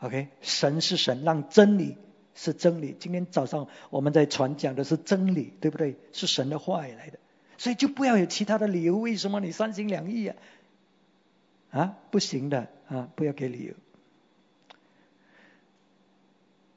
[0.00, 1.96] OK，神是神，让真理
[2.34, 2.96] 是真理。
[2.98, 5.94] 今天早上我们在传讲的是真理，对不对？
[6.12, 7.20] 是神的话语来的，
[7.58, 8.98] 所以就不要有其他的理由。
[8.98, 10.36] 为什么你三心两意啊？
[11.70, 13.74] 啊，不行的啊，不要给理由。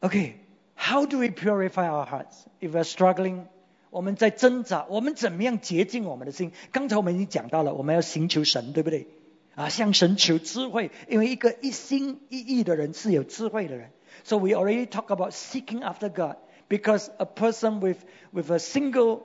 [0.02, 0.40] OK。
[0.79, 3.47] How do we purify our hearts if we're struggling？
[3.91, 6.53] 我们在挣扎，我们怎么样洁净我们的心？
[6.73, 9.07] 刚才我们已经讲到了，我们要寻求神，对不对？
[9.55, 13.91] 啊，向神求智慧，因为一个一心一意的人是有智慧的人。
[14.25, 16.37] So we already talk about seeking after God
[16.69, 17.99] because a person with
[18.33, 19.23] with a single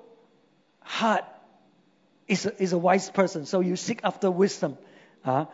[0.82, 1.24] heart
[2.28, 3.46] is a, is a wise person.
[3.46, 4.78] So you seek after wisdom.
[5.26, 5.46] Uh,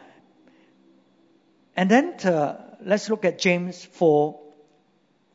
[1.76, 4.38] and then to, let's look at James 4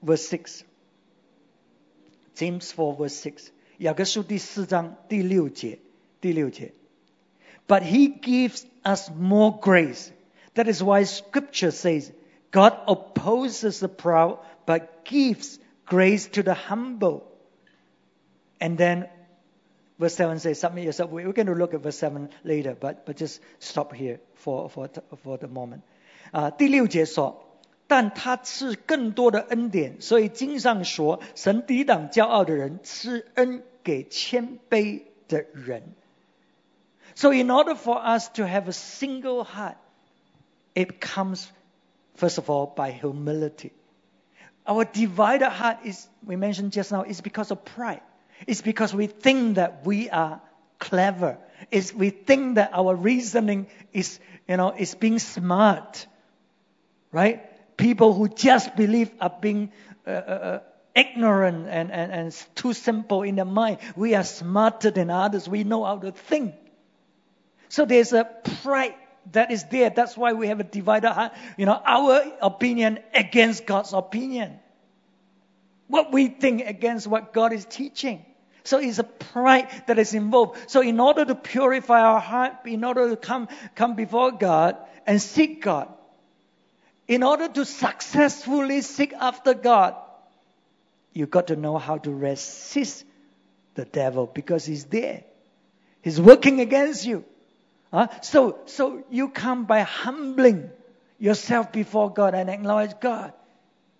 [0.05, 0.65] verse six.
[2.35, 5.79] James four verse six，雅各书第四章第六节，
[6.21, 6.73] 第六节。
[7.67, 10.11] But he gives us more grace.
[10.55, 12.11] That is why Scripture says,
[12.51, 17.23] God opposes the proud, but gives grace to the humble.
[18.59, 19.09] And then
[19.99, 21.11] verse 7 says, Submit yourself.
[21.11, 24.89] We're going to look at verse 7 later, but, but just stop here for, for,
[25.23, 25.83] for the moment.
[26.33, 27.44] 啊，第六节说，
[27.87, 35.95] 但他是更多的恩典，所以经上说，神抵挡骄傲的人，施恩给谦卑的人。
[37.17, 39.75] So in order for us to have a single heart,
[40.75, 41.47] it comes
[42.17, 43.73] first of all by humility.
[44.65, 48.03] Our divided heart is, we mentioned just now, is because of pride.
[48.47, 50.41] It's because we think that we are
[50.79, 51.39] clever.
[51.71, 56.07] It's we think that our reasoning is, you know, is being smart.
[57.11, 57.41] Right?
[57.78, 59.72] People who just believe are being
[60.08, 60.60] uh, uh,
[60.96, 63.80] ignorant and, and, and too simple in their mind.
[63.96, 65.48] We are smarter than others.
[65.48, 66.56] We know how to think.
[67.70, 68.24] So there's a
[68.62, 68.96] pride
[69.32, 69.90] that is there.
[69.90, 71.34] That's why we have a divided heart.
[71.58, 74.60] You know, our opinion against God's opinion.
[75.88, 78.26] What we think against what God is teaching.
[78.64, 80.58] So it's a pride that is involved.
[80.72, 85.22] So in order to purify our heart, in order to come, come before God and
[85.22, 85.94] seek God,
[87.09, 89.97] in order to successfully seek after God,
[91.13, 93.05] you've got to know how to resist
[93.75, 95.25] the devil because he's there.
[96.03, 97.25] He's working against you.
[97.93, 100.71] Uh, so, so you come by humbling
[101.19, 103.33] yourself before God and acknowledge God.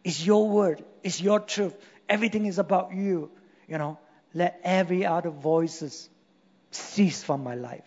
[0.05, 0.85] It's your word.
[1.03, 1.75] It's your truth.
[2.09, 3.31] Everything is about you.
[3.69, 3.99] You know,
[4.33, 6.09] let every other voices
[6.71, 7.85] cease from my life.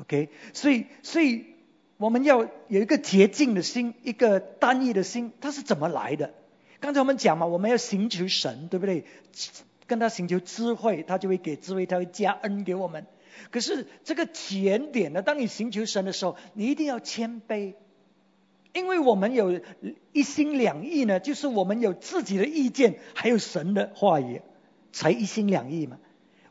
[0.00, 1.54] OK，所以所以
[1.99, 6.33] 我们要有一个洁净的心，一个单一的心，它是怎么来的？
[6.79, 9.03] 刚才我们讲嘛，我们要寻求神，对不对？
[9.85, 13.05] 跟他寻求智慧，他就会给智慧，他会加恩给我们。
[13.51, 15.21] 可是这个甜点呢？
[15.21, 17.73] 当你寻求神的时候，你一定要谦卑，
[18.71, 19.59] 因为我们有
[20.13, 24.41] 一心两意呢，就是我们有自己的意见，还有神的话语，
[24.93, 25.97] 才一心两意嘛。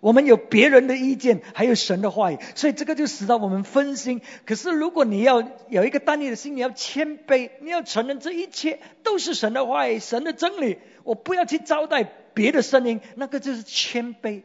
[0.01, 4.21] 我们有别人的意见，还有神的话语，所以这个就使到我们分心。
[4.47, 14.43] 可是如果你要有一个单一的心，你要谦卑，你要承认这一切都是神的话语、神的真理，我不要去招待别的声音，那个就是谦卑。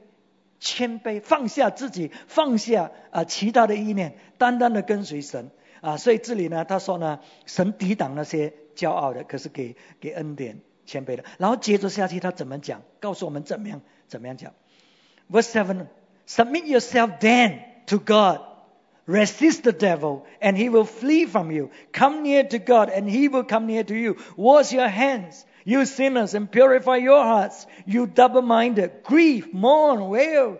[0.60, 5.52] 谦卑，放下自己，放下啊其他的意念，单单的跟随神
[5.82, 5.98] 啊。
[5.98, 11.26] 所以这里呢，他说呢，神抵挡那些骄傲的，可是给给恩典谦卑的。
[11.38, 12.82] 然后接着下去，他怎么讲？
[13.02, 14.54] 告诉我们怎么样怎么样讲。
[15.34, 15.90] Verse seven:
[16.28, 18.40] Submit yourself then to God,
[19.08, 21.72] resist the devil, and he will flee from you.
[21.92, 24.18] Come near to God, and he will come near to you.
[24.38, 25.44] Wash your hands.
[25.66, 27.66] You sinners, and purify your hearts.
[27.86, 30.60] You double minded, grieve, mourn, wail.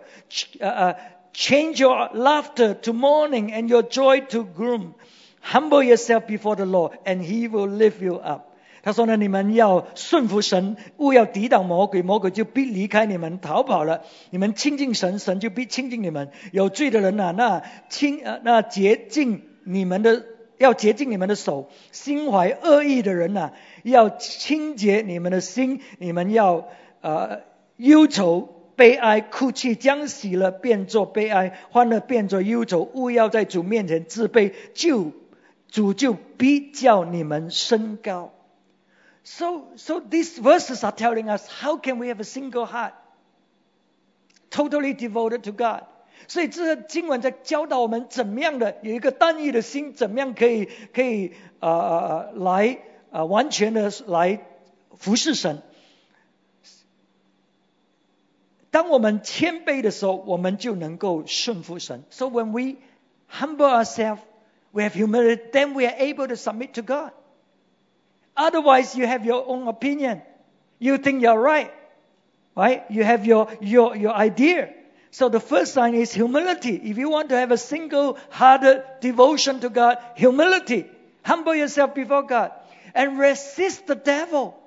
[0.60, 1.00] Uh, uh,
[1.32, 4.94] change your laughter to mourning and your joy to gloom.
[5.40, 8.53] Humble yourself before the Lord, and He will lift you up.
[8.84, 14.02] 他说呢，你们要顺服神，勿要抵挡魔鬼，魔鬼就必离开你们，逃跑了。
[14.28, 16.30] 你们亲近神，神就必亲近你们。
[16.52, 20.26] 有罪的人呐、那亲呃那洁净你们的，
[20.58, 23.52] 要洁净你们的手；心怀恶意的人呐、
[23.84, 26.68] 要清洁你们的心，你们要
[27.00, 27.40] 呃
[27.78, 32.90] 忧愁、悲哀、哭泣，将喜乐变作悲哀，欢乐变作忧愁。
[32.92, 35.12] 勿要在主面前自卑，就
[35.70, 38.33] 主就必叫你们升高。
[39.23, 42.93] So, so these verses are telling us how can we have a single heart,
[44.49, 45.83] totally devoted to God.
[46.27, 52.79] 所以这个经文在教导我们怎么样的有一个单一的心，怎么样可以可以呃来。
[53.11, 54.45] 啊，完全的来
[54.95, 55.63] 服侍神。
[58.69, 62.03] 当我们谦卑的时候，我们就能够顺服神。
[62.11, 62.77] So when we
[63.27, 64.19] humble ourselves,
[64.71, 67.13] we have humility, then we are able to submit to God.
[68.36, 70.22] Otherwise, you have your own opinion.
[70.78, 71.72] You think you're right,
[72.56, 72.84] right?
[72.90, 74.72] You have your your your idea.
[75.10, 76.74] So the first sign is humility.
[76.74, 80.86] If you want to have a single-hearted devotion to God, humility.
[81.22, 82.50] Humble yourself before God
[82.94, 84.58] and resist the devil.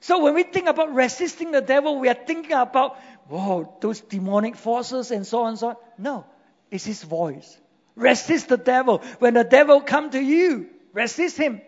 [0.00, 2.98] So when we think about resisting the devil, we are thinking about,
[3.28, 5.76] whoa, those demonic forces and so on and so on.
[5.96, 6.24] No,
[6.70, 7.58] it's his voice.
[7.96, 8.98] Resist the devil.
[9.18, 11.62] When the devil come to you, resist him.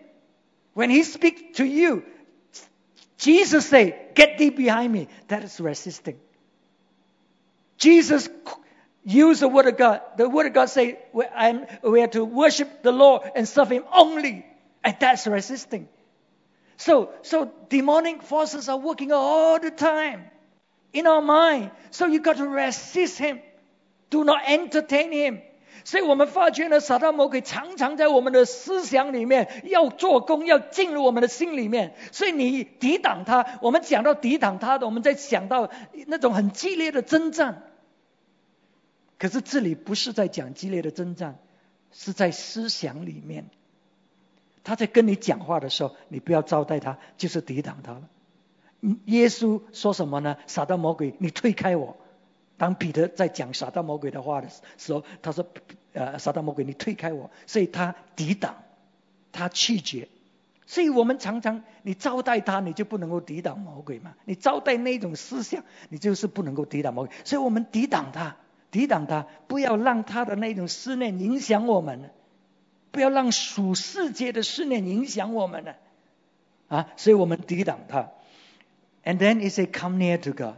[0.74, 2.04] When he speaks to you,
[3.18, 5.08] Jesus say, get thee behind me.
[5.28, 6.18] That is resisting.
[7.76, 8.28] Jesus
[9.04, 10.00] use the word of God.
[10.16, 11.24] The word of God say, we
[12.02, 14.46] are to worship the Lord and serve him only.
[14.82, 15.88] And that's resisting.
[16.76, 20.24] So, so demonic forces are working all the time
[20.94, 21.72] in our mind.
[21.90, 23.40] So you got to resist him.
[24.08, 25.42] Do not entertain him.
[25.84, 31.94] 所以我们发觉呢，撒旦魔鬼常常在我们的思想里面要做工，要进入我们的心里面。
[32.12, 35.70] 所以你抵挡他，我们讲到抵挡他的，我们在想到
[36.06, 37.62] 那种很激烈的征战。
[39.18, 41.38] 可是这里不是在讲激烈的征战，
[41.92, 43.50] 是在思想里面。
[44.64, 48.02] 他在跟你讲话的时候，你不要招待他，就是抵挡他了。
[49.04, 50.36] 耶稣说什么呢？
[50.46, 51.96] 撒旦魔鬼，你推开我。
[52.60, 55.46] 当彼得在讲撒旦魔鬼的话的时候，他说
[55.94, 58.54] ：“呃，撒旦魔鬼，你退开我。”所以他抵挡，
[59.32, 60.08] 他拒绝。
[60.66, 64.14] 所以我们常常，你招待他，你就不能够抵挡魔鬼嘛。
[64.26, 67.16] 你招待那种思想，你就是不能够抵挡魔鬼。
[67.24, 68.36] 所以我们抵挡他，
[68.70, 72.10] 抵挡他，不要让他的那种思念影响我们，
[72.90, 75.72] 不要让属世界的思念影响我们呢。
[76.68, 78.10] 啊，所以我们抵挡他。
[79.02, 80.56] And then he said, "Come near to God."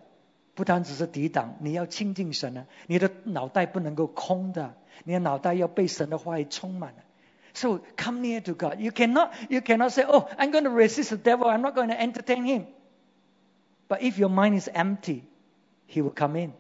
[0.55, 2.65] 不单只是抵挡，你要亲近神呢。
[2.87, 6.93] 你的脑袋不能够空的，你的脑袋要被神的话语充满
[7.53, 8.79] So come near to God.
[8.79, 11.47] You cannot, you cannot say, "Oh, I'm going to resist the devil.
[11.47, 12.65] I'm not going to entertain him."
[13.87, 15.23] But if your mind is empty,
[15.87, 16.53] he will come in.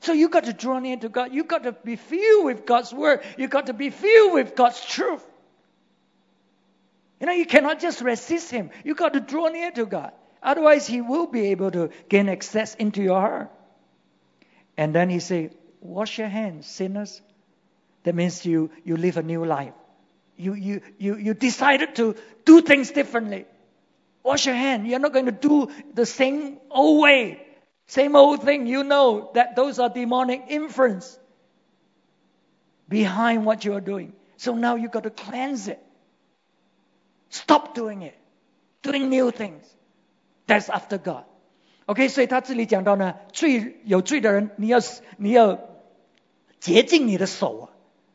[0.00, 1.32] So you got to draw near to God.
[1.32, 3.22] You got to be filled with God's word.
[3.38, 5.24] You got to be filled with God's truth.
[7.20, 8.70] You know, you cannot just resist him.
[8.84, 10.12] You got to draw near to God.
[10.41, 13.51] Otherwise, he will be able to gain access into your heart.
[14.77, 17.21] And then he said, Wash your hands, sinners.
[18.03, 19.73] That means you, you live a new life.
[20.37, 22.15] You, you, you, you decided to
[22.45, 23.45] do things differently.
[24.23, 24.87] Wash your hand.
[24.87, 27.45] You're not going to do the same old way,
[27.87, 28.67] same old thing.
[28.67, 31.19] You know that those are demonic influence
[32.87, 34.13] behind what you are doing.
[34.37, 35.79] So now you've got to cleanse it.
[37.29, 38.17] Stop doing it.
[38.83, 39.65] Doing new things.
[40.51, 41.23] That's after God.
[41.85, 44.79] OK，所以他这里讲到呢，罪有罪的人，你要
[45.17, 45.59] 你要
[46.59, 47.63] 洁净你的手啊，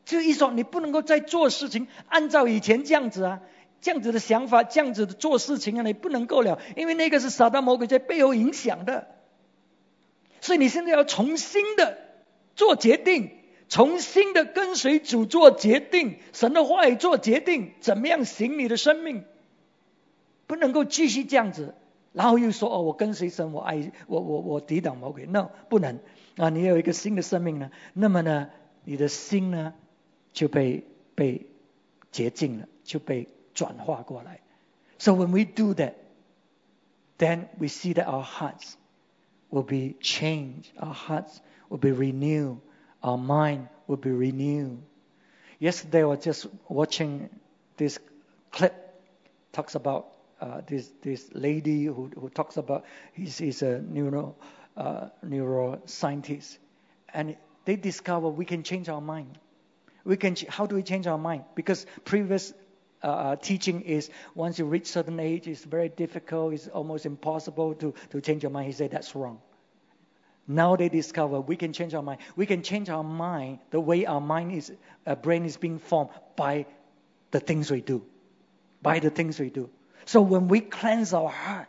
[0.05, 3.41] 就意思说你不能够再做事情按照以前这样子啊，
[3.81, 9.07] 这样子的想法，这样子的做事情啊，你不能够了，因为那个是撒旦魔鬼在背后影响的。
[10.39, 11.97] 所以你现在要重新的
[12.55, 13.31] 做决定，
[13.67, 19.25] 重新的跟随主做决定，神的话语做决定，怎么样行你的生命，
[20.45, 21.73] 不能够继续这样子。
[22.16, 25.98] 然后又说哦，我跟随神，我爱我我我抵挡魔鬼，那不能
[26.36, 26.50] 啊！
[26.50, 28.50] 你有一个新的生命呢，那么呢，
[28.84, 29.74] 你的心呢
[30.32, 31.46] 就被被
[32.10, 34.40] 洁净了，就被转化过来。
[34.98, 35.94] So when we do that,
[37.18, 38.74] then we see that our hearts
[39.50, 42.58] will be changed, our hearts will be renewed,
[43.00, 44.78] our mind will be renewed.
[45.58, 47.30] Yesterday I was just watching
[47.76, 47.98] this
[48.50, 48.74] clip
[49.52, 50.06] talks about
[50.41, 54.35] uh, this this lady who who talks about he's, he's a neuro
[54.75, 56.57] uh, neuroscientist,
[57.13, 57.35] and
[57.65, 59.37] they discover we can change our mind.
[60.03, 61.43] We can how do we change our mind?
[61.55, 62.53] Because previous
[63.03, 66.53] uh, uh, teaching is once you reach certain age, it's very difficult.
[66.53, 68.67] It's almost impossible to to change your mind.
[68.67, 69.41] He said that's wrong.
[70.47, 72.21] Now they discover we can change our mind.
[72.35, 74.71] We can change our mind the way our mind is,
[75.05, 76.65] uh, brain is being formed by
[77.31, 78.05] the things we do,
[78.81, 79.69] by the things we do.
[80.06, 81.68] So when we cleanse our heart,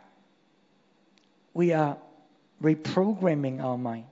[1.52, 1.98] we are
[2.62, 4.06] reprogramming our mind.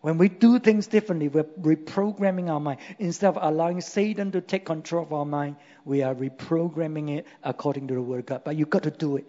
[0.00, 2.80] When we do things differently, we're reprogramming our mind.
[2.98, 7.88] Instead of allowing Satan to take control of our mind, we are reprogramming it according
[7.88, 8.44] to the Word of God.
[8.44, 9.26] But you've got to do it.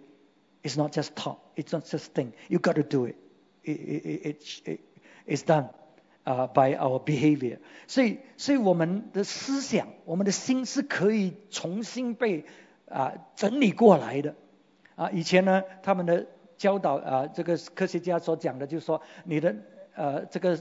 [0.62, 1.40] It's not just talk.
[1.56, 2.34] It's not just think.
[2.48, 3.16] You've got to do it.
[3.66, 4.80] it, it, it
[5.26, 5.70] it's done
[6.24, 7.58] uh, by our behavior.
[7.88, 12.44] 所以，所以我们的思想，我们的心是可以重新被
[12.91, 14.35] 啊整理过来的
[14.95, 16.27] 啊，以前呢，他们的
[16.57, 19.55] 教导啊，这个科学家所讲的，就是说你的
[19.95, 20.59] 呃这个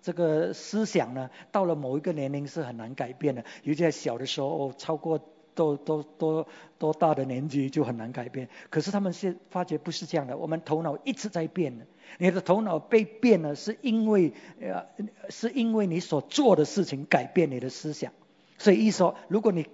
[0.00, 5.20] 这个思想呢，到了某一个年龄是很难改变的，尤其在小的时候，超过
[5.54, 6.46] 多多多
[6.78, 8.48] 多大的年纪就很难改变。
[8.70, 11.86] 可是他们是发觉不是这样的，我们头脑一直在变的，
[12.18, 14.86] 你的头脑被变了，是因为呃
[15.28, 18.12] 是因为你所做的事情改变你的思想。
[18.58, 19.66] 所以一说，如果你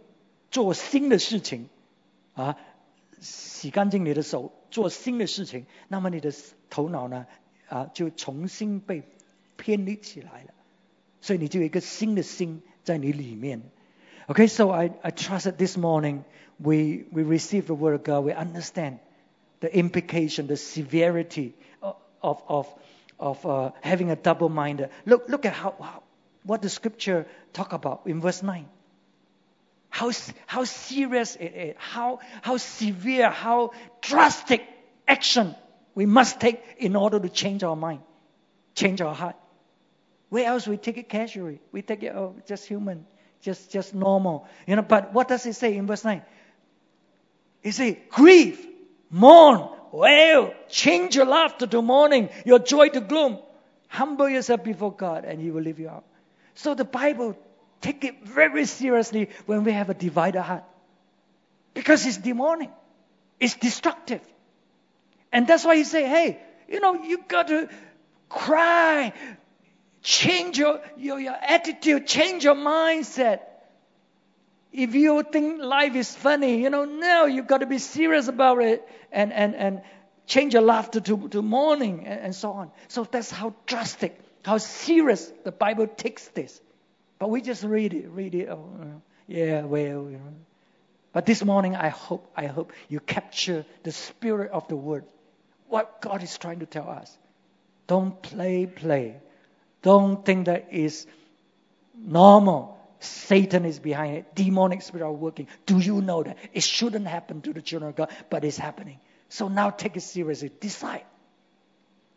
[0.50, 1.68] 做新的事情，
[2.37, 2.57] 啊，
[3.19, 6.33] 洗干净你的手，做新的事情，那么你的
[6.69, 7.25] 头脑呢，
[7.69, 9.03] 啊，就重新被
[9.55, 10.53] 偏离起来了，
[11.21, 13.61] 所以你就有一个新的心在你里面。
[14.27, 16.23] Okay, so I I trust that this morning
[16.57, 18.99] we we receive the word of God, we understand
[19.59, 22.67] the implication, the severity of of
[23.17, 24.87] of uh, having a double mind.
[25.05, 26.03] Look look at how, how
[26.45, 28.65] what the scripture talk about in verse nine
[29.98, 30.12] how,
[30.46, 34.64] how serious it is, how, how severe, how drastic
[35.08, 35.56] action
[35.96, 38.02] we must take in order to change our mind,
[38.76, 39.34] change our heart.
[40.28, 41.60] Where else we take it casually?
[41.72, 43.06] We take it, oh, just human,
[43.40, 44.46] just, just normal.
[44.68, 46.22] You know, but what does it say in verse 9?
[47.64, 48.64] It says, grieve,
[49.10, 53.40] mourn, wail, change your laughter to mourning, your joy to gloom.
[53.88, 56.04] Humble yourself before God and He will lift you up.
[56.54, 57.36] So the Bible
[57.80, 60.64] take it very seriously when we have a divided heart.
[61.74, 62.70] because it's demonic,
[63.38, 64.20] it's destructive.
[65.32, 67.68] And that's why he say, hey, you know, you got to
[68.28, 69.12] cry,
[70.02, 73.42] change your, your, your attitude, change your mindset.
[74.72, 78.60] If you think life is funny, you know, now you've got to be serious about
[78.60, 79.82] it and, and, and
[80.26, 82.70] change your laughter to, to mourning and, and so on.
[82.88, 86.60] So that's how drastic, how serious the Bible takes this.
[87.19, 88.49] But we just read it, read it.
[88.49, 88.67] Oh,
[89.27, 90.33] yeah, well, you know.
[91.13, 95.05] But this morning, I hope, I hope you capture the spirit of the word.
[95.69, 97.15] What God is trying to tell us.
[97.87, 99.21] Don't play, play.
[99.81, 101.05] Don't think that is
[101.95, 102.79] normal.
[102.99, 104.35] Satan is behind it.
[104.35, 105.47] Demonic spirit are working.
[105.65, 106.37] Do you know that?
[106.53, 108.99] It shouldn't happen to the children of God, but it's happening.
[109.29, 110.51] So now take it seriously.
[110.59, 111.03] Decide.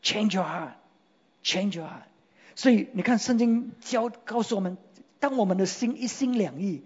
[0.00, 0.74] Change your heart.
[1.42, 2.04] Change your heart.
[2.54, 4.78] 所以你看，圣经教告诉我们，
[5.21, 6.81] 当我们的心一心两意，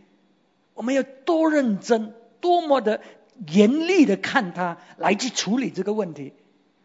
[0.75, 3.01] 我们要多认真，多么的
[3.47, 6.33] 严厉的看他，来去处理这个问题。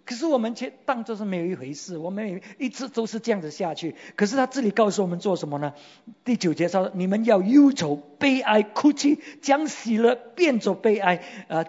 [0.07, 3.95] 可是我们却当作是没有一回事，我们一直都是这样子下去。
[4.17, 5.75] 可是他这里告诉我们做什么呢？
[6.25, 11.67] 第九节说：你们要忧愁、悲哀、哭泣，将喜乐变作悲哀，呃，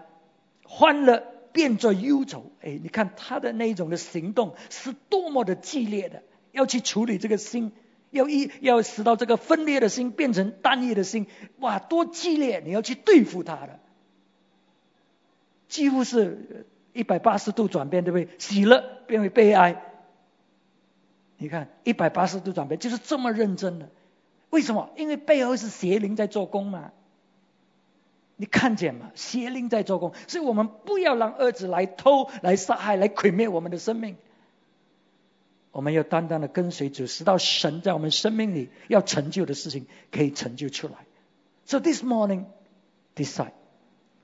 [0.64, 2.52] 欢乐变作忧愁。
[2.62, 7.72] 哎，你看他的那一种的行动是多么的激烈的，要去处理这个心，
[8.12, 11.26] 要一要使到这个分裂的心变成单一的心，
[11.60, 12.62] 哇，多激烈！
[12.64, 13.80] 你要去对付他的，
[15.68, 16.68] 几乎是。
[16.94, 18.28] 一百八十度转变，对不对？
[18.38, 19.82] 喜乐变为悲哀。
[21.38, 23.88] 你看，一百八十度转变就是这么认真的。
[24.50, 24.90] 为什么？
[24.98, 26.92] 因为背后是邪灵在做工嘛。
[28.36, 29.10] 你看见吗？
[29.16, 34.18] 邪灵在做工，所以我们不要让恶子来偷、来杀害、来毁灭我们的生命。
[35.73, 40.95] 我们要单单的跟随主，直到神在我们生命里要成就的事情可以成就出来。
[41.67, 42.47] So this morning,
[43.15, 43.53] decide,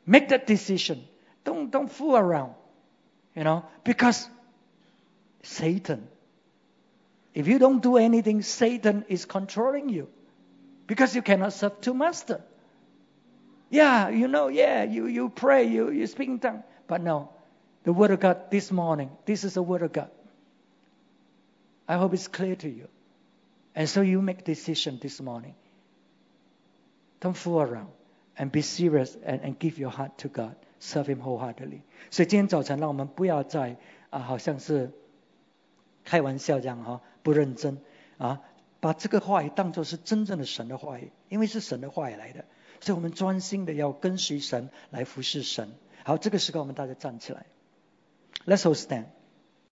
[0.05, 0.99] make that decision.
[1.45, 2.55] Don't, don't fool around.
[3.35, 4.29] You know, because
[5.43, 6.07] Satan,
[7.35, 10.09] if you don't do anything, Satan is controlling you.
[10.87, 12.41] Because you cannot serve two masters.
[13.71, 16.63] Yeah, you know, yeah, you, you pray, you, you speak in tongues.
[16.87, 17.31] But no,
[17.85, 20.11] the Word of God this morning, this is the Word of God.
[21.88, 22.88] I hope it's clear to you.
[23.74, 25.54] And so you make decision this morning.
[27.20, 27.90] Don't fool around
[28.38, 31.82] and be serious and, and give your heart to God serve Him wholeheartedly。
[32.12, 33.78] 所以今天早晨，让我们不要再
[34.10, 34.92] 啊，好像是
[36.04, 37.80] 开玩笑这样哈，不认真
[38.18, 38.42] 啊，
[38.80, 42.46] 把这个话语当作是真正的神的话语，因为是神的话语来的，
[42.80, 45.72] 所以我们专心的要跟随神来服侍神。
[46.04, 47.46] 好，这个时候我们大家站起来
[48.46, 49.06] ，Let's all stand。